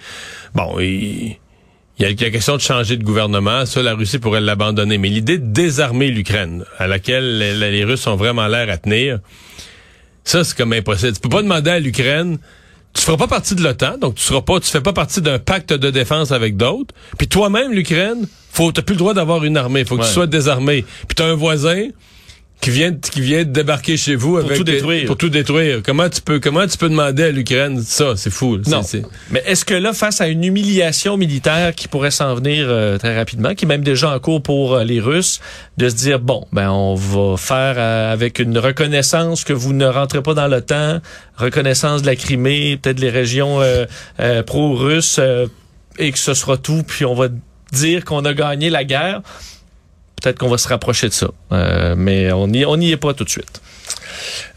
bon, 0.56 0.80
il 0.80 1.38
il 2.00 2.04
y 2.04 2.06
a 2.06 2.10
la 2.10 2.32
question 2.32 2.56
de 2.56 2.62
changer 2.62 2.98
de 2.98 3.04
gouvernement. 3.04 3.66
Ça, 3.66 3.84
la 3.84 3.94
Russie 3.94 4.18
pourrait 4.18 4.42
l'abandonner. 4.42 4.98
Mais 4.98 5.10
l'idée 5.10 5.38
de 5.38 5.46
désarmer 5.46 6.10
l'Ukraine, 6.10 6.66
à 6.80 6.88
laquelle 6.88 7.38
les, 7.38 7.84
Russes 7.84 8.08
ont 8.08 8.16
vraiment 8.16 8.48
l'air 8.48 8.70
à 8.70 8.78
tenir, 8.78 9.20
ça, 10.24 10.44
c'est 10.44 10.58
comme 10.58 10.74
impossible. 10.74 11.14
Tu 11.14 11.20
peux 11.20 11.30
pas 11.30 11.44
demander 11.44 11.70
à 11.70 11.80
l'Ukraine, 11.80 12.40
tu 12.94 13.02
feras 13.02 13.18
pas 13.18 13.28
partie 13.28 13.56
de 13.56 13.62
l'OTAN, 13.62 13.98
donc 13.98 14.16
tu 14.16 14.24
seras 14.24 14.42
pas, 14.42 14.60
tu 14.60 14.70
fais 14.70 14.82
pas 14.82 14.94
partie 14.94 15.22
d'un 15.22 15.40
pacte 15.40 15.74
de 15.74 15.92
défense 15.92 16.32
avec 16.32 16.58
d'autres. 16.58 16.96
Puis 17.18 17.28
toi-même, 17.28 17.74
l'Ukraine, 17.74 18.28
faut, 18.52 18.72
t'as 18.72 18.82
plus 18.82 18.94
le 18.94 19.00
droit 19.00 19.14
d'avoir 19.14 19.44
une 19.44 19.58
armée. 19.58 19.86
Faut 19.86 19.98
que 19.98 20.04
tu 20.04 20.10
sois 20.10 20.28
désarmé. 20.28 20.86
Puis 21.08 21.16
t'as 21.16 21.26
un 21.26 21.36
voisin 21.36 21.90
qui 22.64 22.70
vient 22.70 22.94
qui 22.94 23.20
vient 23.20 23.40
de 23.40 23.52
débarquer 23.52 23.98
chez 23.98 24.16
vous 24.16 24.40
pour 24.40 24.54
tout 24.54 24.64
détruire. 24.64 25.06
Pour 25.06 25.18
tout 25.18 25.30
détruire. 25.30 25.82
Comment 25.86 26.10
tu 26.10 26.22
peux 26.22 26.40
comment 26.40 26.66
tu 26.66 26.78
peux 26.78 26.88
demander 26.88 27.24
à 27.24 27.32
l'Ukraine 27.32 27.82
ça? 27.82 28.14
C'est 28.16 28.30
fou. 28.30 28.58
Non. 28.68 28.82
Mais 29.32 29.44
est-ce 29.46 29.66
que 29.66 29.74
là, 29.74 29.92
face 29.92 30.22
à 30.22 30.28
une 30.28 30.46
humiliation 30.46 31.18
militaire 31.18 31.76
qui 31.76 31.90
pourrait 31.90 32.12
s'en 32.12 32.34
venir 32.36 32.68
euh, 32.70 32.98
très 32.98 33.18
rapidement, 33.18 33.54
qui 33.54 33.66
est 33.66 33.68
même 33.68 33.84
déjà 33.84 34.16
en 34.16 34.20
cours 34.20 34.42
pour 34.42 34.76
euh, 34.76 34.84
les 34.86 35.02
Russes, 35.02 35.42
de 35.78 35.90
se 35.90 35.96
dire 35.96 36.20
bon, 36.20 36.48
ben 36.54 36.72
on 36.72 36.96
va 36.96 37.36
faire 37.36 37.76
euh, 37.78 38.14
avec 38.14 38.40
une 38.40 38.58
reconnaissance 38.58 39.44
que 39.44 39.52
vous 39.52 39.74
ne 39.74 39.86
rentrez 39.86 40.24
pas 40.24 40.34
dans 40.34 40.48
l'OTAN, 40.48 41.02
reconnaissance 41.36 42.02
de 42.02 42.08
la 42.08 42.16
Crimée, 42.16 42.78
peut-être 42.82 43.02
les 43.02 43.10
régions 43.10 43.60
pro-russes, 44.46 45.20
et 46.00 46.12
que 46.12 46.18
ce 46.18 46.34
sera 46.34 46.58
tout, 46.58 46.84
puis 46.88 47.04
on 47.04 47.14
va 47.14 47.28
dire 47.74 48.06
qu'on 48.06 48.24
a 48.24 48.34
gagné 48.34 48.70
la 48.70 48.84
guerre 48.84 49.22
peut-être 50.24 50.40
qu'on 50.40 50.50
va 50.50 50.58
se 50.58 50.68
rapprocher 50.68 51.10
de 51.10 51.14
ça. 51.14 51.28
Euh, 51.52 51.96
mais 51.98 52.32
on 52.32 52.48
n'y 52.48 52.92
est 52.92 52.98
pas 52.98 53.14
tout 53.14 53.26
de 53.26 53.30
suite. 53.30 53.62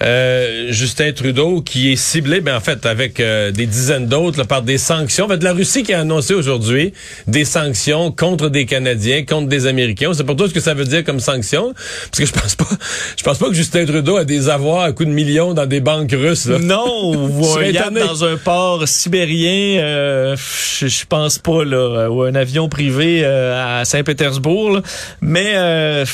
Euh, 0.03 0.73
Justin 0.73 1.13
Trudeau 1.13 1.63
qui 1.63 1.93
est 1.93 1.97
ciblé, 1.97 2.43
ben 2.43 2.55
en 2.55 2.61
fait 2.61 2.85
avec 2.85 3.19
euh, 3.19 3.51
des 3.51 3.65
dizaines 3.65 4.07
d'autres 4.07 4.45
par 4.45 4.61
des 4.61 4.77
sanctions. 4.77 5.25
En 5.25 5.29
fait, 5.29 5.43
la 5.43 5.55
Russie 5.55 5.85
qui 5.85 5.95
a 5.95 6.01
annoncé 6.01 6.35
aujourd'hui 6.35 6.93
des 7.27 7.47
sanctions 7.47 8.13
contre 8.13 8.51
des 8.51 8.67
Canadiens, 8.67 9.25
contre 9.25 9.49
des 9.49 9.67
Américains. 9.67 10.13
C'est 10.13 10.25
pour 10.25 10.37
toi 10.37 10.49
ce 10.49 10.55
que 10.55 10.61
ça 10.61 10.75
veut 10.75 10.85
dire 10.85 11.03
comme 11.03 11.19
sanction, 11.21 11.73
parce 12.11 12.19
que 12.19 12.27
je 12.27 12.33
pense 12.33 12.55
pas, 12.55 12.69
je 13.17 13.23
pense 13.23 13.39
pas 13.39 13.49
que 13.49 13.55
Justin 13.55 13.87
Trudeau 13.87 14.19
a 14.19 14.25
des 14.25 14.51
avoirs 14.51 14.83
à 14.83 14.93
coups 14.93 15.09
de 15.09 15.15
millions 15.15 15.55
dans 15.55 15.67
des 15.67 15.81
banques 15.81 16.13
russes. 16.13 16.47
Non, 16.47 17.15
ou 17.31 17.57
un 17.57 17.91
dans 17.91 18.25
un 18.25 18.37
port 18.37 18.87
sibérien, 18.87 19.81
euh, 19.81 20.37
je, 20.79 20.89
je, 20.89 21.07
pense 21.07 21.39
pas 21.39 21.65
là, 21.65 22.11
ou 22.11 22.23
un 22.23 22.35
avion 22.35 22.69
privé 22.69 23.25
à 23.25 23.85
Saint-Pétersbourg. 23.87 24.83
Mais 25.23 25.55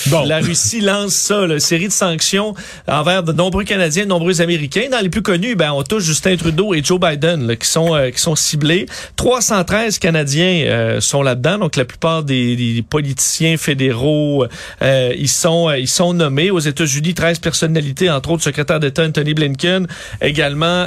bon. 0.07 0.25
la 0.25 0.38
Russie 0.38 0.81
lance 0.81 1.14
ça, 1.14 1.40
une 1.40 1.59
série 1.59 1.88
de 1.88 1.92
sanctions 1.92 2.55
envers 3.03 3.25
de 3.25 3.33
nombreux 3.33 3.65
Canadiens, 3.65 4.05
de 4.05 4.09
nombreux 4.09 4.41
Américains. 4.41 4.87
Dans 4.88 5.01
les 5.01 5.09
plus 5.09 5.23
connus, 5.23 5.57
ben, 5.57 5.73
on 5.73 5.83
touche 5.83 6.05
Justin 6.05 6.37
Trudeau 6.37 6.73
et 6.73 6.85
Joe 6.85 7.01
Biden 7.01 7.57
qui 7.57 7.67
sont 7.67 7.97
euh, 7.97 8.11
qui 8.11 8.21
sont 8.21 8.37
ciblés. 8.37 8.87
313 9.17 9.99
Canadiens 9.99 10.65
euh, 10.67 11.01
sont 11.01 11.23
là-dedans, 11.23 11.59
donc 11.59 11.75
la 11.75 11.85
plupart 11.85 12.23
des, 12.23 12.85
politiciens 12.88 13.57
fédéraux, 13.57 14.47
euh, 14.83 15.12
ils 15.19 15.29
sont 15.29 15.69
ils 15.73 15.88
sont 15.88 16.15
nommés 16.15 16.53
aux 16.53 16.61
États-Unis. 16.61 17.15
13 17.15 17.41
personnalités, 17.41 18.09
entre 18.09 18.31
autres 18.31 18.45
secrétaire 18.45 18.79
d'État 18.79 19.05
Anthony 19.05 19.35
Blinken, 19.35 19.88
également 20.21 20.87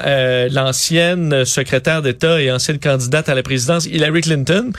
l'ancienne 0.52 1.44
secrétaire 1.44 2.02
d'État 2.02 2.42
et 2.42 2.50
ancienne 2.50 2.80
candidate 2.80 3.28
à 3.28 3.36
la 3.36 3.44
présidence 3.44 3.86
Hillary 3.88 4.22
Clinton. 4.22 4.72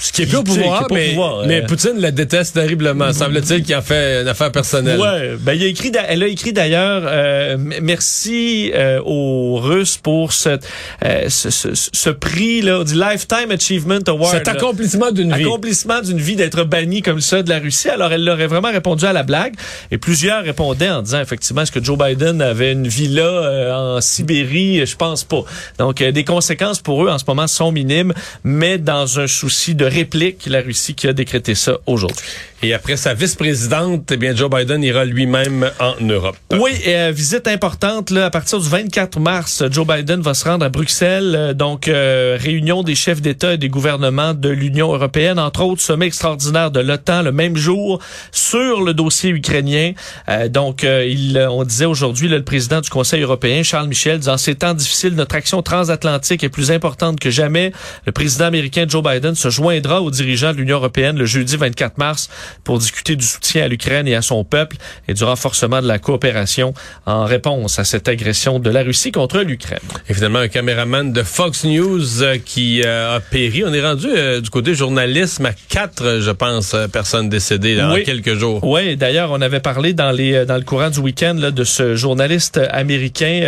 Ce 0.00 0.12
qui 0.12 0.22
est 0.22 0.26
plus 0.26 0.36
au 0.36 0.44
pouvoir, 0.44 0.86
mais, 0.92 1.16
mais 1.46 1.62
Poutine 1.62 1.98
la 1.98 2.12
déteste 2.12 2.54
terriblement. 2.54 3.12
Semble-t-il 3.12 3.64
qu'il 3.64 3.74
a 3.74 3.82
fait 3.82 4.22
une 4.22 4.28
affaire 4.28 4.52
personnelle. 4.52 5.00
Ouais, 5.00 5.36
ben 5.40 5.54
il 5.54 5.62
a 5.64 5.66
écrit, 5.66 5.90
elle 6.08 6.22
a 6.22 6.28
écrit 6.28 6.52
d'ailleurs 6.52 7.02
euh, 7.04 7.56
merci 7.58 8.70
euh, 8.74 9.00
aux 9.04 9.56
Russes 9.56 9.96
pour 9.96 10.32
ce, 10.32 10.50
euh, 11.04 11.28
ce, 11.28 11.50
ce, 11.50 11.70
ce, 11.74 12.10
prix 12.10 12.62
là, 12.62 12.84
du 12.84 12.94
Lifetime 12.94 13.50
Achievement 13.50 13.98
Award. 14.06 14.36
Cet 14.36 14.46
accomplissement 14.46 15.10
d'une 15.10 15.34
vie. 15.34 15.42
Accomplissement 15.42 16.00
d'une 16.00 16.18
vie 16.18 16.36
d'être 16.36 16.62
banni 16.62 17.02
comme 17.02 17.20
ça 17.20 17.42
de 17.42 17.48
la 17.48 17.58
Russie. 17.58 17.88
Alors 17.88 18.12
elle 18.12 18.24
leur 18.24 18.38
vraiment 18.46 18.70
répondu 18.70 19.04
à 19.04 19.12
la 19.12 19.24
blague 19.24 19.54
et 19.90 19.98
plusieurs 19.98 20.44
répondaient 20.44 20.90
en 20.90 21.02
disant 21.02 21.20
effectivement 21.20 21.62
est-ce 21.62 21.72
que 21.72 21.82
Joe 21.82 21.98
Biden 21.98 22.40
avait 22.40 22.70
une 22.70 22.86
villa 22.86 23.22
euh, 23.22 23.96
en 23.96 24.00
Sibérie? 24.00 24.86
Je 24.86 24.96
pense 24.96 25.24
pas. 25.24 25.42
Donc 25.78 26.00
des 26.00 26.24
conséquences 26.24 26.80
pour 26.80 27.04
eux 27.04 27.10
en 27.10 27.18
ce 27.18 27.24
moment 27.26 27.48
sont 27.48 27.72
minimes, 27.72 28.14
mais 28.44 28.78
dans 28.78 29.18
un 29.18 29.26
souci 29.26 29.74
de 29.74 29.87
réplique 29.88 30.46
la 30.46 30.60
Russie 30.60 30.94
qui 30.94 31.08
a 31.08 31.12
décrété 31.12 31.54
ça 31.54 31.78
aujourd'hui. 31.86 32.24
Et 32.60 32.74
après 32.74 32.96
sa 32.96 33.14
vice-présidente, 33.14 34.10
eh 34.10 34.16
bien 34.16 34.34
Joe 34.34 34.50
Biden 34.50 34.82
ira 34.82 35.04
lui-même 35.04 35.70
en 35.78 35.94
Europe. 36.04 36.36
Oui, 36.52 36.72
et, 36.84 36.96
euh, 36.96 37.12
visite 37.12 37.46
importante 37.46 38.10
là, 38.10 38.26
à 38.26 38.30
partir 38.30 38.58
du 38.58 38.68
24 38.68 39.20
mars, 39.20 39.62
Joe 39.70 39.86
Biden 39.86 40.20
va 40.20 40.34
se 40.34 40.44
rendre 40.44 40.64
à 40.64 40.68
Bruxelles, 40.68 41.36
euh, 41.36 41.54
donc 41.54 41.86
euh, 41.86 42.36
réunion 42.40 42.82
des 42.82 42.96
chefs 42.96 43.22
d'État 43.22 43.54
et 43.54 43.58
des 43.58 43.68
gouvernements 43.68 44.34
de 44.34 44.48
l'Union 44.48 44.92
européenne, 44.92 45.38
entre 45.38 45.62
autres 45.62 45.82
sommet 45.82 46.06
extraordinaire 46.06 46.72
de 46.72 46.80
l'OTAN 46.80 47.22
le 47.22 47.30
même 47.30 47.56
jour 47.56 48.00
sur 48.32 48.82
le 48.82 48.92
dossier 48.92 49.30
ukrainien. 49.30 49.92
donc 50.50 50.82
il, 50.82 51.46
on 51.50 51.62
disait 51.62 51.84
aujourd'hui 51.84 52.28
le 52.28 52.42
président 52.42 52.80
du 52.80 52.90
Conseil 52.90 53.22
européen 53.22 53.62
Charles 53.62 53.88
Michel 53.88 54.18
disant 54.18 54.36
ces 54.36 54.56
temps 54.56 54.74
difficiles, 54.74 55.14
notre 55.14 55.36
action 55.36 55.62
transatlantique 55.62 56.42
est 56.42 56.48
plus 56.48 56.72
importante 56.72 57.20
que 57.20 57.30
jamais. 57.30 57.72
Le 58.06 58.12
président 58.12 58.46
américain 58.46 58.84
Joe 58.88 59.02
Biden 59.02 59.34
se 59.34 59.48
joindra 59.78 60.02
aux 60.02 60.10
dirigeants 60.10 60.52
de 60.52 60.58
l'Union 60.58 60.76
européenne 60.76 61.16
le 61.16 61.24
jeudi 61.24 61.56
24 61.56 61.98
mars 61.98 62.28
pour 62.64 62.78
discuter 62.78 63.14
du 63.14 63.24
soutien 63.24 63.64
à 63.64 63.68
l'Ukraine 63.68 64.08
et 64.08 64.16
à 64.16 64.22
son 64.22 64.42
peuple 64.42 64.76
et 65.06 65.14
du 65.14 65.22
renforcement 65.22 65.80
de 65.80 65.86
la 65.86 65.98
coopération 65.98 66.74
en 67.06 67.24
réponse 67.24 67.78
à 67.78 67.84
cette 67.84 68.08
agression 68.08 68.58
de 68.58 68.70
la 68.70 68.82
Russie 68.82 69.12
contre 69.12 69.40
l'Ukraine. 69.40 69.78
Finalement, 70.06 70.40
un 70.40 70.48
caméraman 70.48 71.12
de 71.12 71.22
Fox 71.22 71.64
News 71.64 72.22
euh, 72.22 72.38
qui 72.44 72.82
euh, 72.84 73.16
a 73.16 73.20
péri. 73.20 73.62
On 73.64 73.72
est 73.72 73.80
rendu 73.84 74.08
euh, 74.08 74.40
du 74.40 74.50
côté 74.50 74.74
journalisme 74.74 75.46
à 75.46 75.52
quatre, 75.68 76.18
je 76.20 76.30
pense, 76.30 76.74
personnes 76.92 77.28
décédées 77.28 77.80
en 77.80 77.94
quelques 78.04 78.34
jours. 78.34 78.64
Oui, 78.64 78.96
d'ailleurs, 78.96 79.30
on 79.30 79.40
avait 79.40 79.60
parlé 79.60 79.92
dans 79.92 80.10
les 80.10 80.44
dans 80.44 80.56
le 80.56 80.62
courant 80.62 80.90
du 80.90 80.98
week-end 80.98 81.34
de 81.34 81.64
ce 81.64 81.94
journaliste 81.94 82.60
américain, 82.70 83.42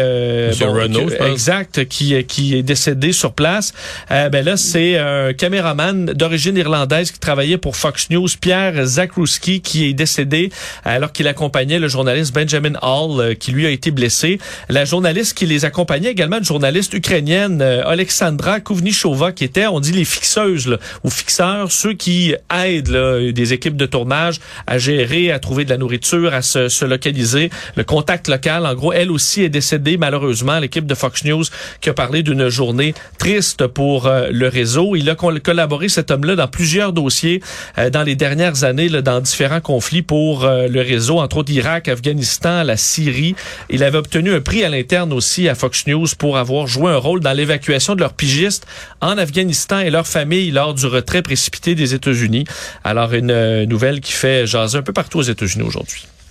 Renault, 0.61 1.11
exact, 1.27 1.87
qui 1.87 2.23
qui 2.25 2.57
est 2.57 2.63
décédé 2.63 3.13
sur 3.13 3.33
place. 3.33 3.73
ben 4.09 4.45
là, 4.45 4.57
c'est 4.57 4.97
un 4.97 5.33
caméraman 5.33 6.10
d'origine 6.15 6.57
irlandaise 6.57 7.11
qui 7.11 7.19
travaillait 7.19 7.59
pour 7.59 7.77
Fox 7.77 8.11
News, 8.11 8.29
Pierre 8.41 8.85
Zakrouski, 8.85 9.61
qui 9.61 9.87
est 9.87 9.93
décédé 9.93 10.51
alors 10.85 11.13
qu'il 11.13 11.29
accompagnait 11.29 11.79
le 11.79 11.89
journaliste 11.89 12.35
Benjamin 12.35 12.75
Hall, 12.83 13.21
euh, 13.21 13.35
qui 13.35 13.53
lui 13.53 13.67
a 13.67 13.71
été 13.71 13.91
blessé. 13.91 14.39
La 14.69 14.85
journaliste 14.85 15.37
qui 15.37 15.47
les 15.47 15.65
accompagnait 15.65 16.11
également, 16.11 16.39
une 16.39 16.45
journaliste 16.45 16.95
ukrainienne, 16.95 17.61
euh, 17.63 17.83
Alexandra 17.87 18.61
Kouvnichova, 18.61 19.33
qui 19.33 19.45
était, 19.45 19.67
on 19.67 19.81
dit, 19.81 19.93
les 19.93 20.05
fixeuses 20.05 20.69
là, 20.69 20.79
ou 21.05 21.11
fixeurs, 21.11 21.73
ceux 21.73 21.95
qui 21.95 22.35
aident 22.55 22.89
là, 22.89 23.33
des 23.33 23.53
équipes 23.53 23.77
de 23.77 23.87
tournage 23.87 24.41
à 24.67 24.79
gérer, 24.79 25.33
à 25.33 25.39
trouver 25.39 25.65
de 25.65 25.71
la 25.71 25.77
nourriture, 25.77 26.35
à 26.35 26.43
se, 26.43 26.69
se 26.69 26.85
localiser. 26.85 27.51
Le 27.77 27.85
contact 27.85 28.29
local, 28.29 28.67
en 28.67 28.75
gros, 28.75 28.93
elle 28.93 29.11
aussi 29.11 29.43
est 29.43 29.49
décédée 29.49 29.97
malheureusement. 29.97 30.59
L'équipe 30.59 30.87
de 30.87 30.95
Fox 30.95 31.25
News 31.25 31.45
qui 31.81 31.89
a 31.89 31.95
parlé 31.95 32.23
d'une 32.23 32.49
journée 32.49 32.95
triste 33.19 33.67
pour 33.67 34.07
euh, 34.07 34.29
le 34.31 34.49
réseau. 34.49 34.97
Il 34.97 35.09
a 35.11 35.15
collaboré, 35.15 35.89
cet 36.01 36.11
homme-là, 36.11 36.35
dans 36.35 36.49
plusieurs 36.49 36.95
dossiers 36.95 37.43
euh, 37.77 37.91
dans 37.91 38.03
les 38.03 38.17
dernières 38.17 38.65
années, 38.65 38.89
dans 38.89 39.21
différents 39.21 39.61
conflits 39.61 40.01
pour 40.01 40.45
euh, 40.45 40.67
le 40.67 40.81
réseau, 40.81 41.19
entre 41.19 41.39
autres 41.39 41.53
Irak, 41.53 41.89
Afghanistan, 41.89 42.63
la 42.63 42.79
Syrie. 42.79 43.35
Il 43.69 43.85
avait 43.85 43.99
obtenu 43.99 44.33
un 44.33 44.41
prix 44.41 44.65
à 44.65 44.71
l'interne 44.71 45.13
aussi 45.13 45.47
à 45.49 45.55
Fox 45.55 45.87
News 45.87 46.07
pour 46.19 46.39
avoir 46.39 46.67
joué 46.67 46.91
un 46.91 46.97
rôle 46.97 47.21
dans 47.21 47.33
l'évacuation 47.33 47.95
de 47.95 48.01
leurs 48.01 48.15
pigistes 48.15 48.67
en 49.03 49.19
Afghanistan 49.19 49.81
et 49.81 49.91
leur 49.91 50.07
famille 50.07 50.51
lors 50.51 50.73
du 50.73 50.87
retrait 50.87 51.21
précipité 51.21 51.75
des 51.75 51.93
États-Unis. 51.93 52.45
Alors, 52.83 53.13
une 53.13 53.65
nouvelle 53.65 54.01
qui 54.01 54.13
fait 54.13 54.47
jaser 54.47 54.79
un 54.79 54.83
peu 54.83 54.95
partout 54.95 55.19
aux 55.19 55.23
États-Unis 55.23 55.65
aujourd'hui. 55.67 56.07